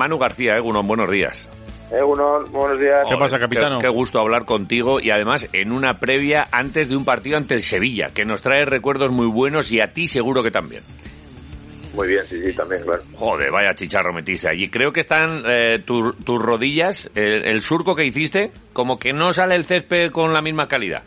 Manu 0.00 0.16
García, 0.16 0.56
Egunon, 0.56 0.86
buenos 0.86 1.10
días. 1.10 1.46
Egunon, 1.92 2.50
buenos 2.50 2.80
días. 2.80 3.06
¿Qué 3.06 3.16
pasa, 3.18 3.38
capitano? 3.38 3.76
Qué, 3.76 3.86
qué, 3.86 3.92
gusto 3.92 4.18
hablar 4.18 4.46
contigo 4.46 4.98
y 4.98 5.10
además 5.10 5.46
en 5.52 5.72
una 5.72 5.98
previa 5.98 6.48
antes 6.50 6.88
de 6.88 6.96
un 6.96 7.04
partido 7.04 7.36
ante 7.36 7.54
el 7.54 7.60
Sevilla, 7.60 8.08
que 8.14 8.24
nos 8.24 8.40
trae 8.40 8.64
recuerdos 8.64 9.12
muy 9.12 9.26
buenos 9.26 9.70
y 9.72 9.78
a 9.78 9.92
ti 9.92 10.08
seguro 10.08 10.42
que 10.42 10.50
también. 10.50 10.82
Muy 11.92 12.08
bien, 12.08 12.24
sí, 12.24 12.40
sí, 12.42 12.54
también, 12.54 12.82
claro. 12.82 13.02
Joder, 13.14 13.50
vaya 13.50 13.74
chicharro 13.74 14.14
metiste 14.14 14.48
allí. 14.48 14.70
Creo 14.70 14.90
que 14.90 15.00
están 15.00 15.42
eh, 15.44 15.80
tu, 15.84 16.14
tus 16.14 16.40
rodillas, 16.40 17.10
el, 17.14 17.46
el 17.46 17.60
surco 17.60 17.94
que 17.94 18.06
hiciste, 18.06 18.52
como 18.72 18.96
que 18.96 19.12
no 19.12 19.34
sale 19.34 19.54
el 19.54 19.64
césped 19.64 20.12
con 20.12 20.32
la 20.32 20.40
misma 20.40 20.66
calidad. 20.66 21.02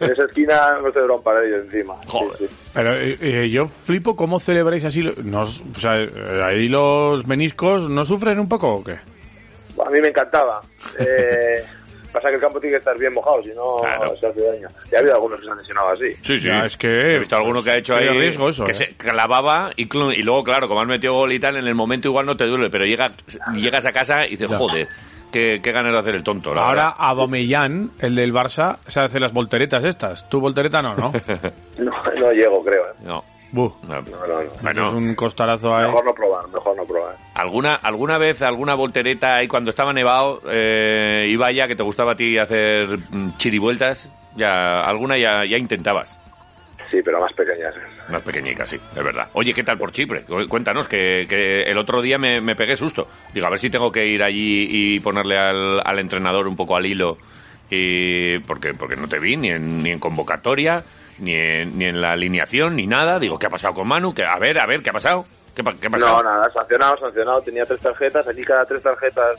En 0.00 0.10
esa 0.12 0.24
esquina 0.24 0.78
no 0.82 0.92
se 0.92 1.00
un 1.00 1.22
paredes 1.22 1.64
encima. 1.66 1.94
Joder. 2.06 2.36
Sí, 2.38 2.46
sí. 2.48 2.56
Pero 2.74 2.94
eh, 2.94 3.16
eh, 3.20 3.50
yo 3.50 3.66
flipo 3.68 4.16
cómo 4.16 4.40
celebráis 4.40 4.84
así. 4.84 5.02
lo- 5.02 5.14
Nos, 5.24 5.60
o 5.74 5.78
sea, 5.78 5.92
ahí 6.44 6.68
los 6.68 7.26
meniscos 7.26 7.88
no 7.88 8.04
sufren 8.04 8.38
un 8.38 8.48
poco 8.48 8.68
o 8.74 8.84
qué? 8.84 8.92
A 9.84 9.90
mí 9.90 10.00
me 10.00 10.08
encantaba. 10.08 10.60
Eh, 10.98 11.62
pasa 12.12 12.28
que 12.30 12.36
el 12.36 12.40
campo 12.40 12.58
tiene 12.58 12.74
que 12.74 12.78
estar 12.78 12.98
bien 12.98 13.12
mojado, 13.14 13.42
si 13.42 13.50
no 13.50 13.76
Claro. 13.82 14.16
se 14.18 14.26
hace 14.26 14.42
daño. 14.42 14.68
Y 14.90 14.94
ha 14.96 14.98
habido 14.98 15.14
algunos 15.14 15.38
que 15.38 15.44
se 15.44 15.50
han 15.52 15.58
lesionado 15.58 15.88
así. 15.90 16.12
Sí, 16.22 16.38
sí. 16.38 16.48
Ya, 16.48 16.64
es 16.66 16.76
que 16.76 16.88
He 17.14 17.18
visto 17.18 17.36
alguno 17.36 17.62
que 17.62 17.70
ha 17.70 17.76
hecho 17.78 17.94
ahí 17.94 18.08
riesgo 18.08 18.48
eso, 18.48 18.64
que 18.64 18.70
¿eh? 18.72 18.74
se 18.74 18.88
clavaba 18.96 19.70
y, 19.76 19.82
y 19.84 20.22
luego, 20.22 20.42
claro, 20.42 20.66
como 20.68 20.80
has 20.80 20.88
metido 20.88 21.14
gol 21.14 21.32
y 21.32 21.38
tal, 21.38 21.56
en 21.56 21.66
el 21.66 21.74
momento 21.74 22.08
igual 22.08 22.26
no 22.26 22.34
te 22.34 22.46
duele, 22.46 22.70
pero 22.70 22.84
llega, 22.86 23.12
llegas 23.54 23.86
a 23.86 23.92
casa 23.92 24.26
y 24.26 24.30
dices, 24.30 24.50
Ya. 24.50 24.56
joder, 24.56 24.88
qué, 25.32 25.60
qué 25.62 25.72
ganas 25.72 25.92
de 25.92 25.98
hacer 25.98 26.14
el 26.14 26.22
tonto. 26.24 26.54
la 26.54 26.62
Ahora 26.62 26.84
verdad. 26.86 26.96
Aubameyang, 26.98 27.90
el 28.00 28.14
del 28.14 28.32
Barça, 28.32 28.78
se 28.86 29.00
hace 29.00 29.20
las 29.20 29.32
volteretas 29.32 29.84
estas. 29.84 30.28
¿Tu 30.28 30.40
voltereta 30.40 30.82
no, 30.82 30.94
no? 30.94 31.12
No, 31.78 31.92
no 32.20 32.32
llego, 32.32 32.62
creo. 32.64 32.84
¿eh? 32.86 32.94
No. 33.04 33.24
Buh. 33.50 33.72
no. 33.82 33.94
No, 33.94 34.00
no, 34.02 34.26
no. 34.26 34.50
Bueno, 34.62 34.88
Es 34.88 34.94
un 34.94 35.14
costarazo 35.14 35.74
ahí. 35.74 35.86
Mejor 35.86 36.04
no 36.04 36.12
probar, 36.14 36.48
mejor 36.48 36.76
no 36.76 36.84
probar. 36.84 37.16
¿Alguna, 37.34 37.74
¿Alguna 37.82 38.18
vez, 38.18 38.42
alguna 38.42 38.74
voltereta 38.74 39.36
ahí 39.36 39.48
cuando 39.48 39.70
estaba 39.70 39.92
nevado, 39.92 40.40
eh, 40.50 41.26
iba 41.28 41.50
ya 41.52 41.66
que 41.66 41.74
te 41.76 41.82
gustaba 41.82 42.12
a 42.12 42.14
ti 42.16 42.36
hacer 42.36 42.86
mm, 43.10 43.36
chirivueltas? 43.38 44.10
Ya, 44.36 44.80
alguna 44.80 45.16
ya, 45.16 45.44
ya 45.50 45.56
intentabas. 45.56 46.18
Sí, 46.90 47.02
pero 47.04 47.20
más 47.20 47.32
pequeñas. 47.34 47.74
Más 48.08 48.22
pequeñica, 48.22 48.64
sí, 48.64 48.76
es 48.76 49.04
verdad. 49.04 49.28
Oye, 49.34 49.52
¿qué 49.52 49.62
tal 49.62 49.76
por 49.76 49.92
Chipre? 49.92 50.22
Cu- 50.22 50.46
Cuéntanos, 50.48 50.88
que, 50.88 51.26
que 51.28 51.62
el 51.62 51.76
otro 51.78 52.00
día 52.00 52.16
me, 52.18 52.40
me 52.40 52.56
pegué 52.56 52.76
susto. 52.76 53.06
Digo, 53.34 53.46
a 53.46 53.50
ver 53.50 53.58
si 53.58 53.68
tengo 53.68 53.92
que 53.92 54.06
ir 54.06 54.22
allí 54.22 54.66
y 54.70 55.00
ponerle 55.00 55.36
al, 55.38 55.80
al 55.84 55.98
entrenador 55.98 56.48
un 56.48 56.56
poco 56.56 56.76
al 56.76 56.86
hilo. 56.86 57.18
Y 57.70 58.38
porque, 58.40 58.72
porque 58.72 58.96
no 58.96 59.06
te 59.08 59.18
vi 59.18 59.36
ni 59.36 59.50
en, 59.50 59.82
ni 59.82 59.90
en 59.90 59.98
convocatoria, 59.98 60.82
ni 61.18 61.34
en, 61.34 61.76
ni 61.78 61.84
en 61.84 62.00
la 62.00 62.12
alineación, 62.12 62.76
ni 62.76 62.86
nada. 62.86 63.18
Digo, 63.18 63.38
¿qué 63.38 63.46
ha 63.46 63.50
pasado 63.50 63.74
con 63.74 63.86
Manu? 63.86 64.14
Que, 64.14 64.24
a 64.24 64.38
ver, 64.38 64.58
a 64.58 64.64
ver, 64.66 64.82
¿qué 64.82 64.88
ha 64.88 64.94
pasado? 64.94 65.24
¿Qué, 65.54 65.62
qué 65.78 65.88
ha 65.88 65.90
pasado? 65.90 66.22
No, 66.22 66.30
nada, 66.30 66.50
sancionado, 66.50 66.96
sancionado. 66.98 67.42
Tenía 67.42 67.66
tres 67.66 67.80
tarjetas. 67.80 68.26
Aquí 68.26 68.42
cada 68.42 68.64
tres 68.64 68.82
tarjetas 68.82 69.36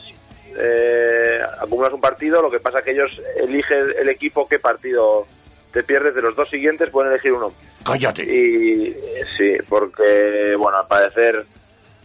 eh, 0.55 1.39
acumulas 1.59 1.93
un 1.93 2.01
partido. 2.01 2.41
Lo 2.43 2.51
que 2.51 2.59
pasa 2.59 2.83
que 2.83 2.91
ellos 2.91 3.19
eligen 3.37 3.85
el 3.99 4.09
equipo 4.09 4.47
qué 4.47 4.59
partido 4.59 5.25
te 5.71 5.83
pierdes. 5.83 6.15
De 6.15 6.21
los 6.21 6.35
dos 6.35 6.49
siguientes 6.49 6.89
pueden 6.89 7.11
elegir 7.11 7.33
uno. 7.33 7.53
Cállate. 7.85 8.23
Y 8.23 8.93
sí, 9.37 9.57
porque, 9.67 10.55
bueno, 10.57 10.77
al 10.79 10.87
parecer, 10.87 11.45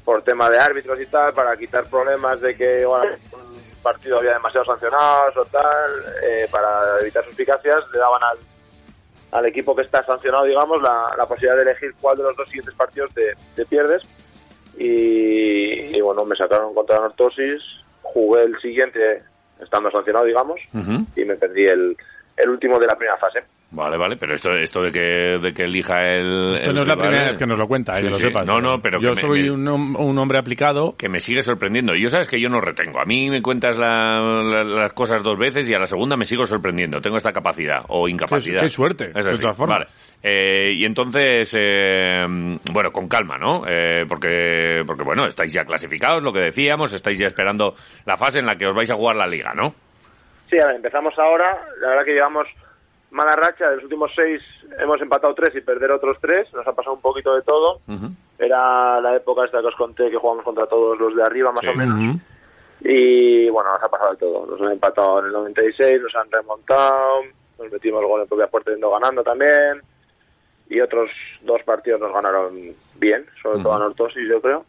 por 0.04 0.22
tema 0.22 0.50
de 0.50 0.58
árbitros 0.58 1.00
y 1.00 1.06
tal, 1.06 1.32
para 1.32 1.56
quitar 1.56 1.88
problemas 1.88 2.40
de 2.40 2.56
que 2.56 2.84
bueno, 2.84 3.12
un 3.32 3.82
partido 3.82 4.18
había 4.18 4.34
demasiados 4.34 4.66
sancionados 4.66 5.36
o 5.36 5.44
tal, 5.46 5.90
eh, 6.28 6.46
para 6.50 7.00
evitar 7.00 7.24
suspicacias, 7.24 7.84
le 7.92 7.98
daban 7.98 8.22
al, 8.22 8.38
al 9.32 9.46
equipo 9.46 9.74
que 9.74 9.82
está 9.82 10.04
sancionado, 10.04 10.44
digamos, 10.44 10.80
la, 10.82 11.14
la 11.16 11.26
posibilidad 11.26 11.56
de 11.56 11.70
elegir 11.70 11.94
cuál 12.00 12.16
de 12.18 12.22
los 12.24 12.36
dos 12.36 12.46
siguientes 12.48 12.74
partidos 12.74 13.10
te, 13.14 13.34
te 13.54 13.64
pierdes. 13.66 14.02
Y, 14.76 15.96
y, 15.96 16.00
bueno, 16.00 16.24
me 16.24 16.34
sacaron 16.34 16.74
contra 16.74 16.96
la 16.96 17.02
nortosis, 17.02 17.62
jugué 18.02 18.42
el 18.42 18.58
siguiente 18.60 19.22
estando 19.60 19.90
sancionado, 19.90 20.24
digamos, 20.24 20.60
y 21.14 21.24
me 21.24 21.36
perdí 21.36 21.64
el, 21.64 21.96
el 22.36 22.50
último 22.50 22.78
de 22.78 22.86
la 22.88 22.96
primera 22.96 23.16
fase. 23.16 23.44
Vale, 23.76 23.96
vale, 23.96 24.16
pero 24.16 24.34
esto, 24.36 24.54
esto 24.54 24.82
de 24.82 24.92
que, 24.92 25.00
de 25.00 25.52
que 25.52 25.64
elija 25.64 26.00
el. 26.14 26.54
Esto 26.56 26.70
el 26.70 26.76
no 26.76 26.82
es 26.82 26.86
la 26.88 26.94
rival, 26.94 27.08
primera 27.08 27.28
vez 27.30 27.38
que 27.38 27.46
nos 27.46 27.58
lo 27.58 27.66
cuenta, 27.66 27.94
eh, 27.94 27.96
Sí, 27.96 28.02
que 28.04 28.10
lo 28.10 28.16
sí. 28.16 28.22
sepas. 28.22 28.46
No, 28.46 28.60
no, 28.60 28.80
pero 28.80 29.00
Yo 29.00 29.14
que 29.14 29.20
soy 29.20 29.42
me- 29.42 29.50
un, 29.50 29.64
hom- 29.66 29.96
un 29.98 30.16
hombre 30.18 30.38
aplicado. 30.38 30.94
que 30.96 31.08
me 31.08 31.18
sigue 31.18 31.42
sorprendiendo. 31.42 31.92
Yo 31.96 32.08
sabes 32.08 32.28
que 32.28 32.40
yo 32.40 32.48
no 32.48 32.60
retengo. 32.60 33.00
A 33.00 33.04
mí 33.04 33.28
me 33.30 33.42
cuentas 33.42 33.76
la- 33.76 34.20
la- 34.20 34.62
las 34.62 34.92
cosas 34.92 35.24
dos 35.24 35.36
veces 35.38 35.68
y 35.68 35.74
a 35.74 35.80
la 35.80 35.86
segunda 35.86 36.16
me 36.16 36.24
sigo 36.24 36.46
sorprendiendo. 36.46 37.00
Tengo 37.00 37.16
esta 37.16 37.32
capacidad 37.32 37.82
o 37.88 38.06
incapacidad. 38.08 38.60
Qué- 38.60 38.66
qué 38.66 38.68
suerte, 38.68 39.10
Es 39.12 39.24
de 39.24 39.32
así. 39.32 39.40
todas 39.42 39.56
formas. 39.56 39.78
Vale. 39.78 39.90
Eh, 40.22 40.72
y 40.76 40.84
entonces, 40.84 41.52
eh, 41.58 42.24
bueno, 42.72 42.92
con 42.92 43.08
calma, 43.08 43.36
¿no? 43.38 43.64
Eh, 43.66 44.04
porque, 44.08 44.82
porque, 44.86 45.02
bueno, 45.02 45.26
estáis 45.26 45.52
ya 45.52 45.64
clasificados, 45.64 46.22
lo 46.22 46.32
que 46.32 46.38
decíamos, 46.40 46.92
estáis 46.92 47.18
ya 47.18 47.26
esperando 47.26 47.74
la 48.06 48.16
fase 48.16 48.38
en 48.38 48.46
la 48.46 48.54
que 48.54 48.66
os 48.66 48.74
vais 48.74 48.90
a 48.90 48.94
jugar 48.94 49.16
la 49.16 49.26
liga, 49.26 49.52
¿no? 49.52 49.74
Sí, 50.48 50.58
a 50.60 50.66
ver, 50.66 50.76
empezamos 50.76 51.12
ahora. 51.18 51.58
La 51.80 51.88
verdad 51.88 52.04
que 52.04 52.12
llevamos 52.12 52.46
mala 53.14 53.34
racha. 53.36 53.68
De 53.70 53.76
los 53.76 53.84
últimos 53.84 54.10
seis 54.14 54.42
hemos 54.78 55.00
empatado 55.00 55.34
tres 55.34 55.54
y 55.54 55.60
perder 55.60 55.90
otros 55.92 56.18
tres. 56.20 56.52
Nos 56.52 56.66
ha 56.66 56.72
pasado 56.72 56.94
un 56.96 57.00
poquito 57.02 57.34
de 57.34 57.42
todo. 57.42 57.80
Era 58.38 59.00
la 59.00 59.16
época 59.16 59.44
esta 59.44 59.60
que 59.60 59.66
os 59.68 59.74
conté 59.76 60.10
que 60.10 60.16
jugamos 60.16 60.44
contra 60.44 60.66
todos 60.66 60.98
los 60.98 61.14
de 61.16 61.22
arriba, 61.22 61.50
más 61.52 61.60
Sí. 61.60 61.68
o 61.68 61.74
menos. 61.74 62.20
Y 62.80 63.48
bueno, 63.48 63.72
nos 63.72 63.82
ha 63.82 63.88
pasado 63.88 64.10
de 64.12 64.16
todo. 64.18 64.46
Nos 64.46 64.60
han 64.60 64.72
empatado 64.72 65.20
en 65.20 65.26
el 65.26 65.32
96, 65.32 66.02
nos 66.02 66.14
han 66.16 66.30
remontado, 66.30 67.22
nos 67.58 67.72
metimos 67.72 68.02
el 68.02 68.08
gol 68.08 68.20
en 68.22 68.28
propia 68.28 68.46
puerta 68.48 68.70
yendo 68.72 68.90
ganando 68.90 69.22
también. 69.22 69.80
Y 70.68 70.80
otros 70.80 71.10
dos 71.42 71.62
partidos 71.62 72.00
nos 72.00 72.12
ganaron 72.12 72.74
bien, 72.96 73.26
sobre 73.42 73.62
todo 73.62 73.74
a 73.74 73.78
Nortosis, 73.78 74.28
yo 74.28 74.40
creo. 74.40 74.64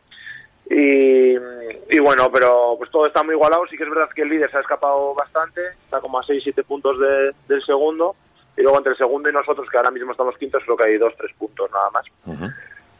Y, 0.69 1.35
y 1.35 1.99
bueno, 1.99 2.31
pero 2.31 2.75
pues 2.77 2.89
todo 2.91 3.05
está 3.07 3.23
muy 3.23 3.35
igualado. 3.35 3.65
Sí 3.69 3.77
que 3.77 3.83
es 3.83 3.89
verdad 3.89 4.09
que 4.13 4.23
el 4.23 4.29
líder 4.29 4.49
se 4.51 4.57
ha 4.57 4.61
escapado 4.61 5.13
bastante, 5.13 5.61
está 5.83 5.99
como 6.01 6.19
a 6.19 6.23
6-7 6.23 6.63
puntos 6.63 6.99
de- 6.99 7.33
del 7.47 7.63
segundo. 7.65 8.15
Y 8.57 8.61
luego 8.61 8.77
entre 8.77 8.93
el 8.93 8.97
segundo 8.97 9.29
y 9.29 9.33
nosotros, 9.33 9.69
que 9.69 9.77
ahora 9.77 9.91
mismo 9.91 10.11
estamos 10.11 10.37
quintos, 10.37 10.63
creo 10.63 10.77
que 10.77 10.87
hay 10.87 10.97
2-3 10.97 11.35
puntos 11.37 11.69
nada 11.71 11.89
más. 11.89 12.05
Ujú. 12.25 12.45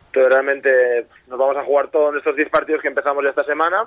Entonces 0.07 0.31
realmente 0.31 1.07
nos 1.27 1.39
vamos 1.39 1.57
a 1.57 1.63
jugar 1.63 1.89
todos 1.89 2.13
en 2.13 2.19
estos 2.19 2.35
10 2.35 2.49
partidos 2.49 2.81
que 2.81 2.88
empezamos 2.88 3.23
ya 3.23 3.29
esta 3.29 3.43
semana. 3.43 3.85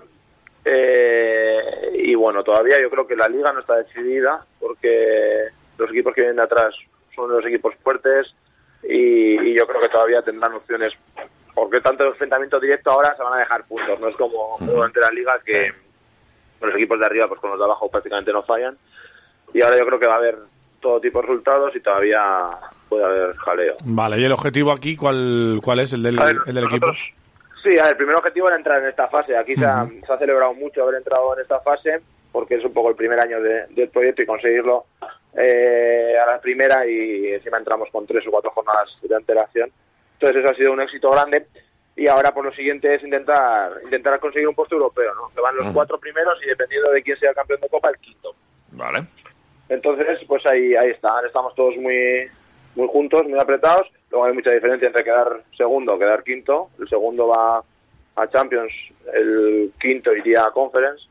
Eh, 0.65 1.93
y 1.95 2.15
bueno, 2.15 2.43
todavía 2.43 2.77
yo 2.81 2.91
creo 2.91 3.07
que 3.07 3.17
la 3.17 3.29
liga 3.29 3.53
no 3.53 3.61
está 3.61 3.77
decidida 3.77 4.45
porque 4.61 5.49
los 5.79 5.91
equipos 5.91 6.15
que 6.15 6.23
vienen 6.23 6.37
de 6.37 6.43
atrás 6.43 6.75
son 7.15 7.31
los 7.31 7.45
equipos 7.47 7.75
fuertes 7.83 8.35
y, 8.83 9.41
y 9.41 9.59
yo 9.59 9.67
creo 9.67 9.81
que 9.81 9.89
todavía 9.89 10.21
tendrán 10.23 10.53
opciones 10.55 10.93
porque 11.55 11.81
tanto 11.81 12.05
el 12.05 12.11
enfrentamiento 12.11 12.61
directo 12.61 12.91
ahora 12.91 13.17
se 13.17 13.23
van 13.23 13.35
a 13.35 13.39
dejar 13.39 13.65
puntos, 13.65 13.99
no 13.99 14.09
es 14.09 14.17
como 14.17 14.59
durante 14.61 15.01
la 15.01 15.11
liga 15.11 15.41
que 15.45 15.73
los 16.61 16.75
equipos 16.75 17.01
de 17.01 17.07
arriba 17.07 17.29
pues 17.29 17.41
con 17.41 17.51
los 17.51 17.59
de 17.59 17.65
abajo 17.65 17.91
prácticamente 17.91 18.33
no 18.33 18.43
fallan 18.43 18.77
y 19.53 19.63
ahora 19.63 19.79
yo 19.79 19.87
creo 19.87 19.99
que 19.99 20.07
va 20.07 20.15
a 20.15 20.19
haber 20.19 20.39
todo 20.81 21.01
tipo 21.01 21.21
de 21.21 21.27
resultados 21.29 21.75
y 21.77 21.81
todavía 21.81 22.51
puede 22.89 23.05
haber 23.05 23.37
jaleo. 23.37 23.77
Vale, 23.85 24.19
¿y 24.19 24.25
el 24.25 24.33
objetivo 24.33 24.73
aquí 24.73 24.97
cuál, 24.97 25.61
cuál 25.63 25.81
es? 25.81 25.93
¿El 25.93 26.03
del, 26.03 26.17
ver, 26.17 26.37
el 26.47 26.55
del 26.55 26.65
equipo? 26.65 26.87
Sí, 27.63 27.79
a 27.79 27.83
ver, 27.85 27.93
el 27.93 27.97
primer 27.97 28.15
objetivo 28.17 28.47
era 28.49 28.57
entrar 28.57 28.81
en 28.83 28.89
esta 28.89 29.09
fase. 29.09 29.37
Aquí 29.37 29.55
se, 29.57 29.65
ha, 29.67 29.87
se 30.07 30.13
ha 30.13 30.19
celebrado 30.19 30.55
mucho 30.55 30.83
haber 30.83 30.95
entrado 30.97 31.35
en 31.37 31.43
esta 31.43 31.61
fase 31.61 32.01
porque 32.31 32.55
es 32.57 32.65
un 32.65 32.73
poco 32.73 32.91
el 32.91 32.95
primer 32.97 33.19
año 33.21 33.41
de- 33.43 33.67
del 33.71 33.89
proyecto 33.89 34.23
y 34.23 34.27
conseguirlo 34.27 34.85
eh, 35.35 36.15
a 36.23 36.27
la 36.31 36.41
primera 36.41 36.87
y 36.87 37.29
encima 37.35 37.59
entramos 37.59 37.89
con 37.91 38.07
tres 38.07 38.27
o 38.27 38.31
cuatro 38.31 38.51
jornadas 38.51 38.89
de 39.03 39.15
antelación. 39.15 39.71
Entonces 40.15 40.43
eso 40.43 40.53
ha 40.53 40.57
sido 40.57 40.73
un 40.73 40.81
éxito 40.81 41.11
grande 41.11 41.47
y 41.97 42.07
ahora 42.07 42.33
por 42.33 42.45
lo 42.45 42.53
siguiente 42.53 42.95
es 42.95 43.03
intentar 43.03 43.73
intentar 43.85 44.19
conseguir 44.21 44.49
un 44.49 44.55
puesto 44.55 44.75
europeo, 44.77 45.15
¿no? 45.15 45.29
Que 45.35 45.41
van 45.41 45.57
los 45.57 45.73
cuatro 45.73 45.99
primeros 45.99 46.39
y 46.45 46.47
dependiendo 46.49 46.91
de 46.91 47.03
quién 47.03 47.19
sea 47.19 47.31
el 47.31 47.37
campeón 47.37 47.61
de 47.61 47.69
Copa, 47.69 47.89
el 47.91 47.99
quinto. 47.99 48.35
Vale. 48.73 49.05
Entonces, 49.69 50.19
pues 50.27 50.45
ahí, 50.47 50.75
ahí 50.75 50.91
está. 50.91 51.21
Estamos 51.27 51.55
todos 51.55 51.77
muy, 51.77 52.27
muy 52.75 52.89
juntos, 52.89 53.25
muy 53.25 53.39
apretados. 53.39 53.89
Luego 54.11 54.27
hay 54.27 54.35
mucha 54.35 54.51
diferencia 54.51 54.89
entre 54.89 55.05
quedar 55.05 55.43
segundo 55.57 55.95
o 55.95 55.99
quedar 55.99 56.23
quinto. 56.25 56.71
El 56.79 56.89
segundo 56.89 57.29
va 57.29 57.63
a 58.17 58.29
Champions, 58.29 58.73
el 59.13 59.73
quinto 59.81 60.15
iría 60.15 60.45
a 60.45 60.51
Conference. 60.53 61.05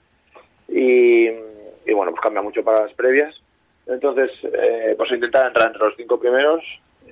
Y, 0.68 1.28
y 1.28 1.94
bueno, 1.94 2.12
pues 2.12 2.22
cambia 2.22 2.42
mucho 2.42 2.64
para 2.64 2.82
las 2.82 2.94
previas. 2.94 3.36
Entonces, 3.86 4.32
eh, 4.44 4.96
pues 4.98 5.12
intentar 5.12 5.48
entrar 5.48 5.68
entre 5.68 5.84
los 5.86 5.96
cinco 5.96 6.20
primeros 6.20 6.64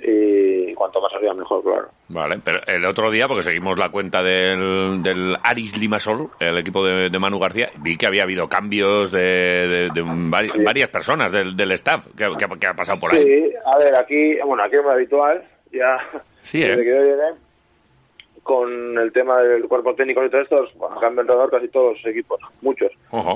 y 0.03 0.73
cuanto 0.73 0.99
más 1.01 1.13
arriba 1.13 1.33
mejor, 1.33 1.63
claro. 1.63 1.87
Vale, 2.09 2.39
pero 2.43 2.59
el 2.67 2.85
otro 2.85 3.09
día, 3.09 3.27
porque 3.27 3.43
seguimos 3.43 3.77
la 3.77 3.89
cuenta 3.89 4.21
del, 4.21 5.01
del 5.01 5.35
Aris 5.43 5.77
Limasol, 5.77 6.29
el 6.39 6.57
equipo 6.57 6.85
de, 6.85 7.09
de 7.09 7.19
Manu 7.19 7.39
García, 7.39 7.69
vi 7.79 7.97
que 7.97 8.05
había 8.07 8.23
habido 8.23 8.47
cambios 8.47 9.11
de, 9.11 9.19
de- 9.21 9.89
de 9.93 10.03
vari- 10.03 10.51
Sí. 10.53 10.63
varias 10.63 10.89
personas 10.89 11.31
del, 11.31 11.55
del 11.55 11.71
staff 11.71 12.05
que, 12.15 12.25
que- 12.37 12.59
que 12.59 12.67
ha 12.67 12.73
pasado 12.73 12.99
por 12.99 13.13
ahí. 13.13 13.23
Sí, 13.23 13.53
a 13.65 13.77
ver, 13.77 13.95
aquí, 13.95 14.35
bueno, 14.45 14.63
aquí 14.63 14.75
es 14.75 14.83
muy 14.83 14.91
habitual, 14.93 15.43
ya 15.71 15.97
Sí, 16.43 16.61
¿eh? 16.63 16.67
desde 16.69 16.83
que 16.83 16.89
yo 16.89 17.01
llegué, 17.01 17.39
con 18.43 18.97
el 18.99 19.11
tema 19.11 19.39
del 19.41 19.63
cuerpo 19.67 19.95
técnico 19.95 20.23
y 20.23 20.29
todo 20.29 20.41
esto, 20.43 20.67
bueno, 20.75 20.99
cambia 20.99 21.15
de 21.15 21.21
entrenador 21.21 21.49
casi 21.49 21.67
todos 21.69 21.93
los 21.97 22.05
equipos, 22.05 22.39
muchos. 22.61 22.91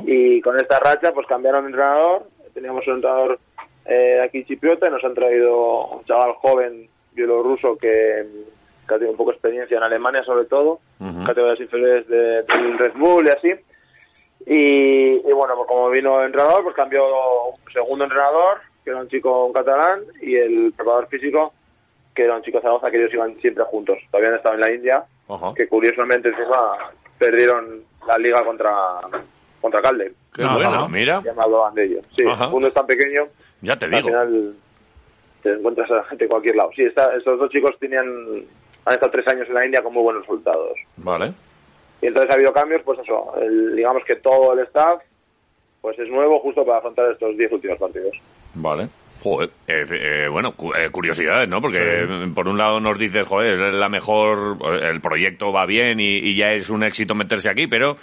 Y 0.05 0.39
con 0.41 0.55
esta 0.57 0.79
racha, 0.79 1.11
pues 1.13 1.25
cambiaron 1.25 1.63
de 1.63 1.69
entrenador, 1.69 2.27
teníamos 2.53 2.85
un 2.87 2.95
entrenador 2.95 3.39
eh, 3.89 4.21
aquí 4.23 4.43
chipriota 4.45 4.87
y 4.87 4.91
nos 4.91 5.03
han 5.03 5.13
traído 5.13 5.85
un 5.87 6.05
chaval 6.05 6.33
joven 6.33 6.87
bielorruso 7.13 7.77
que, 7.77 8.25
que 8.87 8.93
ha 8.93 8.97
tenido 8.97 9.11
un 9.11 9.17
poco 9.17 9.31
de 9.31 9.35
experiencia 9.37 9.77
en 9.77 9.83
Alemania 9.83 10.23
sobre 10.23 10.45
todo, 10.45 10.79
Ujú. 10.99 11.23
categorías 11.25 11.59
inferiores 11.59 12.07
de, 12.07 12.43
del 12.43 12.77
Red 12.77 12.93
Bull 12.95 13.25
y 13.27 13.29
así. 13.29 13.51
Y, 14.45 15.15
y 15.27 15.33
bueno, 15.33 15.55
pues 15.55 15.67
como 15.67 15.89
vino 15.89 16.19
el 16.21 16.27
entrenador, 16.27 16.63
pues 16.63 16.75
cambió 16.75 17.03
un 17.49 17.71
segundo 17.73 18.05
entrenador, 18.05 18.59
que 18.83 18.91
era 18.91 18.99
un 19.01 19.09
chico 19.09 19.45
un 19.45 19.53
catalán, 19.53 20.01
y 20.21 20.35
el 20.35 20.71
preparador 20.75 21.07
físico, 21.07 21.53
que 22.15 22.23
era 22.23 22.35
un 22.35 22.41
chico 22.41 22.57
de 22.57 22.61
Zaragoza, 22.63 22.89
que 22.89 22.97
ellos 22.97 23.13
iban 23.13 23.35
siempre 23.41 23.63
juntos. 23.65 23.97
Todavía 24.09 24.29
han 24.29 24.35
estado 24.37 24.55
en 24.55 24.61
la 24.61 24.71
India, 24.71 25.03
que 25.55 25.67
curiosamente 25.67 26.29
encima 26.29 26.77
perdieron 27.17 27.83
la 28.07 28.17
liga 28.17 28.43
contra, 28.45 28.71
contra 29.61 29.81
Calde. 29.81 30.13
Qué 30.33 30.43
bueno, 30.43 30.87
mira. 30.89 31.21
Ya 31.23 31.33
me 31.33 31.41
hablaban 31.43 31.73
de 31.75 31.85
ello. 31.85 31.99
Sí, 32.17 32.23
Ajá. 32.29 32.45
el 32.45 32.51
mundo 32.51 32.67
es 32.67 32.73
tan 32.73 32.85
pequeño, 32.87 33.23
Ya 33.61 33.75
te 33.77 33.85
al 33.85 33.91
digo. 33.91 34.07
final 34.07 34.55
te 35.43 35.53
encuentras 35.53 35.89
a 35.91 35.95
la 35.95 36.03
gente 36.05 36.25
en 36.25 36.29
cualquier 36.29 36.55
lado. 36.55 36.69
Sí, 36.75 36.83
está, 36.83 37.15
estos 37.15 37.39
dos 37.39 37.49
chicos 37.49 37.71
tenían, 37.79 38.05
han 38.85 38.93
estado 38.93 39.11
tres 39.11 39.27
años 39.27 39.47
en 39.47 39.53
la 39.53 39.65
India 39.65 39.81
con 39.81 39.93
muy 39.93 40.03
buenos 40.03 40.23
resultados. 40.23 40.77
Vale. 40.97 41.33
Y 42.01 42.07
entonces 42.07 42.31
ha 42.31 42.35
habido 42.35 42.51
cambios, 42.53 42.81
pues 42.83 42.99
eso, 42.99 43.33
el- 43.41 43.75
digamos 43.75 44.03
que 44.05 44.15
todo 44.17 44.53
el 44.53 44.59
staff 44.65 45.01
pues 45.81 45.97
es 45.97 46.09
nuevo 46.09 46.39
justo 46.39 46.65
para 46.65 46.79
afrontar 46.79 47.09
estos 47.11 47.37
diez 47.37 47.51
últimos 47.53 47.77
partidos. 47.77 48.17
Vale. 48.55 48.89
Joder, 49.21 49.49
eh, 49.67 49.85
eh, 49.91 50.27
bueno, 50.29 50.53
cu- 50.53 50.73
eh, 50.73 50.89
curiosidades, 50.91 51.47
¿no? 51.49 51.61
Porque 51.61 52.05
por 52.33 52.47
un 52.47 52.57
lado 52.57 52.79
nos 52.79 52.97
dices, 52.97 53.25
joder, 53.27 53.53
es 53.61 53.73
la 53.73 53.89
mejor, 53.89 54.57
el 54.81 55.01
proyecto 55.01 55.51
va 55.51 55.65
bien 55.65 55.99
y, 55.99 56.17
y 56.19 56.35
ya 56.37 56.51
es 56.51 56.69
un 56.69 56.83
éxito 56.83 57.15
meterse 57.15 57.49
aquí, 57.49 57.67
pero 57.67 57.95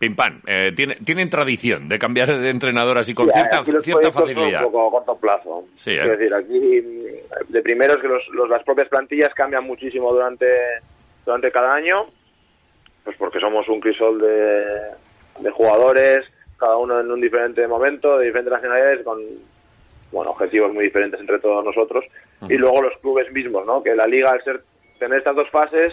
pim 0.00 0.16
pam, 0.16 0.40
eh, 0.46 0.72
tiene- 0.74 0.96
tienen 1.04 1.28
tradición 1.28 1.86
de 1.86 1.98
cambiar 1.98 2.36
de 2.38 2.48
entrenador 2.48 2.96
así 2.96 3.12
con 3.14 3.28
cierta, 3.30 3.58
aquí 3.60 3.70
los 3.70 3.84
cierta 3.84 4.00
proyectos 4.10 4.24
son 4.34 4.34
facilidad. 4.34 4.64
un 4.64 4.72
poco 4.72 4.88
a 4.88 4.90
corto 4.90 5.20
plazo. 5.20 5.64
Sí, 5.76 5.90
¿eh? 5.90 6.02
Es 6.02 6.18
decir, 6.18 6.34
aquí 6.34 6.80
mm, 6.82 7.52
de 7.52 7.62
primero 7.62 7.92
es 7.92 7.98
que 8.00 8.08
los, 8.08 8.26
los- 8.30 8.48
las 8.48 8.64
propias 8.64 8.88
plantillas 8.88 9.32
cambian 9.34 9.64
muchísimo 9.64 10.10
durante, 10.12 10.46
durante 11.26 11.52
cada 11.52 11.74
año, 11.74 12.06
pues 13.04 13.14
porque 13.18 13.40
somos 13.40 13.68
un 13.68 13.78
crisol 13.78 14.18
de, 14.22 14.64
de 15.40 15.50
jugadores, 15.50 16.24
cada 16.58 16.78
uno 16.78 16.98
en 16.98 17.10
un 17.10 17.20
diferente 17.20 17.66
momento, 17.68 18.16
de 18.18 18.24
diferentes 18.26 18.52
nacionalidades, 18.54 19.04
con 19.04 19.18
bueno, 20.12 20.30
objetivos 20.32 20.72
muy 20.72 20.84
diferentes 20.84 21.20
entre 21.20 21.38
todos 21.40 21.62
nosotros. 21.64 22.04
Y 22.48 22.54
luego 22.54 22.80
los 22.82 22.96
clubes 23.02 23.30
mismos, 23.32 23.66
¿no? 23.66 23.82
Que 23.82 23.94
la 23.94 24.06
liga, 24.06 24.30
al 24.30 24.42
ser 24.42 24.62
tener 24.98 25.18
estas 25.18 25.36
dos 25.36 25.48
fases, 25.50 25.92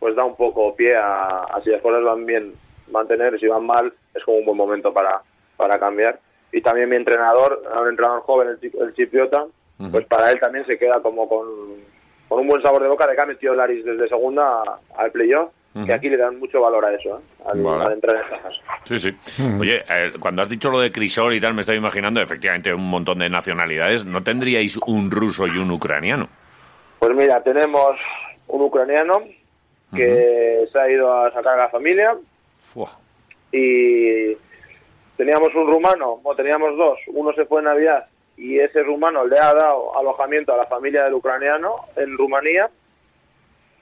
pues 0.00 0.16
da 0.16 0.24
un 0.24 0.34
poco 0.34 0.74
pie 0.74 0.96
a, 0.96 1.40
a 1.44 1.60
si 1.62 1.68
las 1.70 1.80
cosas 1.82 2.02
van 2.02 2.24
bien 2.26 2.52
mantener, 2.90 3.38
si 3.38 3.46
van 3.46 3.66
mal, 3.66 3.92
es 4.14 4.24
como 4.24 4.38
un 4.38 4.46
buen 4.46 4.56
momento 4.56 4.92
para, 4.92 5.22
para 5.56 5.78
cambiar. 5.78 6.18
Y 6.52 6.60
también 6.60 6.88
mi 6.88 6.96
entrenador, 6.96 7.62
un 7.80 7.88
entrenador 7.88 8.22
joven, 8.22 8.48
el, 8.48 8.72
el 8.80 8.94
chipriota, 8.94 9.44
pues 9.90 10.06
para 10.06 10.30
él 10.30 10.38
también 10.38 10.64
se 10.66 10.78
queda 10.78 11.00
como 11.00 11.28
con, 11.28 11.46
con 12.28 12.40
un 12.40 12.46
buen 12.46 12.62
sabor 12.62 12.82
de 12.82 12.88
boca 12.88 13.06
de 13.06 13.16
que 13.16 13.22
ha 13.22 13.26
metido 13.26 13.54
Laris 13.54 13.84
desde 13.84 14.08
segunda 14.08 14.62
al 14.96 15.10
playoff, 15.10 15.50
que 15.84 15.92
aquí 15.92 16.08
le 16.08 16.16
dan 16.16 16.38
mucho 16.38 16.60
valor 16.60 16.84
a 16.84 16.94
eso, 16.94 17.18
¿eh? 17.18 17.22
al, 17.46 17.60
Vale. 17.60 17.84
al 17.84 17.92
entrar 17.94 18.16
en 18.16 18.40
fase. 18.40 18.60
Sí, 18.84 18.98
sí. 18.98 19.42
Oye, 19.58 19.82
eh, 19.90 20.12
cuando 20.20 20.42
has 20.42 20.48
dicho 20.48 20.70
lo 20.70 20.78
de 20.78 20.92
Crisol 20.92 21.34
y 21.34 21.40
tal, 21.40 21.54
me 21.54 21.62
estoy 21.62 21.76
imaginando 21.76 22.20
efectivamente 22.20 22.72
un 22.72 22.88
montón 22.88 23.18
de 23.18 23.28
nacionalidades. 23.28 24.06
¿No 24.06 24.20
tendríais 24.20 24.76
un 24.86 25.10
ruso 25.10 25.48
y 25.48 25.58
un 25.58 25.72
ucraniano? 25.72 26.28
Pues 27.00 27.10
mira, 27.16 27.42
tenemos 27.42 27.96
un 28.46 28.62
ucraniano 28.62 29.24
que 29.92 30.64
se 30.72 30.78
ha 30.78 30.90
ido 30.90 31.12
a 31.12 31.32
sacar 31.32 31.54
a 31.58 31.64
la 31.64 31.68
familia 31.68 32.16
Fua. 32.74 32.98
y 33.52 34.36
teníamos 35.16 35.54
un 35.54 35.66
rumano, 35.72 36.16
bueno, 36.18 36.36
teníamos 36.36 36.76
dos, 36.76 36.98
uno 37.08 37.32
se 37.34 37.46
fue 37.46 37.60
en 37.60 37.66
Navidad 37.66 38.06
y 38.36 38.58
ese 38.58 38.82
rumano 38.82 39.24
le 39.24 39.38
ha 39.38 39.54
dado 39.54 39.96
alojamiento 39.96 40.52
a 40.52 40.56
la 40.56 40.66
familia 40.66 41.04
del 41.04 41.14
ucraniano 41.14 41.76
en 41.96 42.18
Rumanía 42.18 42.68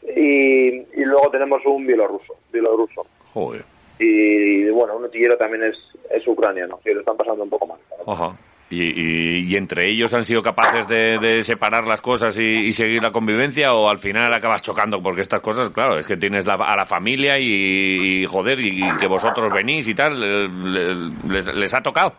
y, 0.02 0.68
y 0.68 1.04
luego 1.04 1.30
tenemos 1.30 1.64
un 1.64 1.86
bielorruso, 1.86 2.34
bielorruso. 2.52 3.06
Joder. 3.32 3.64
Y 3.98 4.68
bueno, 4.68 4.96
un 4.96 5.04
utillero 5.04 5.36
también 5.38 5.62
es, 5.64 5.76
es 6.10 6.26
ucraniano, 6.26 6.80
que 6.84 6.92
lo 6.92 7.00
están 7.00 7.16
pasando 7.16 7.44
un 7.44 7.50
poco 7.50 7.66
mal. 7.66 7.78
Ajá. 8.06 8.36
¿Y, 8.72 8.84
y, 8.84 9.52
y 9.52 9.56
entre 9.56 9.90
ellos 9.90 10.14
han 10.14 10.24
sido 10.24 10.40
capaces 10.40 10.88
de, 10.88 11.18
de 11.18 11.42
separar 11.42 11.86
las 11.86 12.00
cosas 12.00 12.38
y, 12.38 12.42
y 12.42 12.72
seguir 12.72 13.02
la 13.02 13.10
convivencia 13.12 13.74
o 13.74 13.90
al 13.90 13.98
final 13.98 14.32
acabas 14.32 14.62
chocando? 14.62 15.02
Porque 15.02 15.20
estas 15.20 15.42
cosas, 15.42 15.68
claro, 15.68 15.98
es 15.98 16.06
que 16.06 16.16
tienes 16.16 16.46
la- 16.46 16.54
a 16.54 16.74
la 16.74 16.86
familia 16.86 17.38
y, 17.38 18.24
joder, 18.24 18.58
y, 18.60 18.96
que 18.96 19.06
vosotros 19.06 19.52
venís 19.52 19.86
y 19.88 19.94
tal, 19.94 20.14
eh, 20.24 20.48
le- 20.48 20.94
les, 21.34 21.54
les 21.54 21.74
ha 21.74 21.82
tocado. 21.82 22.14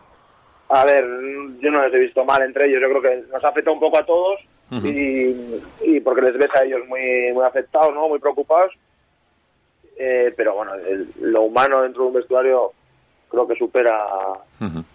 A 0.68 0.84
ver, 0.84 1.04
yo 1.60 1.70
no 1.72 1.84
les 1.84 1.92
he 1.92 1.98
visto 1.98 2.24
mal 2.24 2.40
entre 2.44 2.66
ellos, 2.68 2.80
yo 2.80 2.88
creo 2.88 3.02
que 3.02 3.32
nos 3.32 3.42
ha 3.44 3.48
afectado 3.48 3.74
un 3.74 3.80
poco 3.80 3.98
a 3.98 4.06
todos 4.06 4.38
Ujú. 4.70 4.86
y, 4.86 5.60
y 5.82 6.00
porque 6.00 6.22
les 6.22 6.38
ves 6.38 6.50
a 6.54 6.64
ellos 6.64 6.82
muy, 6.86 7.32
muy 7.32 7.44
afectados, 7.44 7.92
¿no? 7.92 8.08
Muy 8.08 8.20
preocupados. 8.20 8.72
Eh, 9.98 10.32
pero 10.36 10.54
bueno, 10.54 10.74
el- 10.74 11.08
lo 11.20 11.42
humano 11.42 11.82
dentro 11.82 12.02
de 12.02 12.08
un 12.08 12.14
vestuario 12.14 12.70
creo 13.28 13.48
que 13.48 13.56
supera 13.56 14.06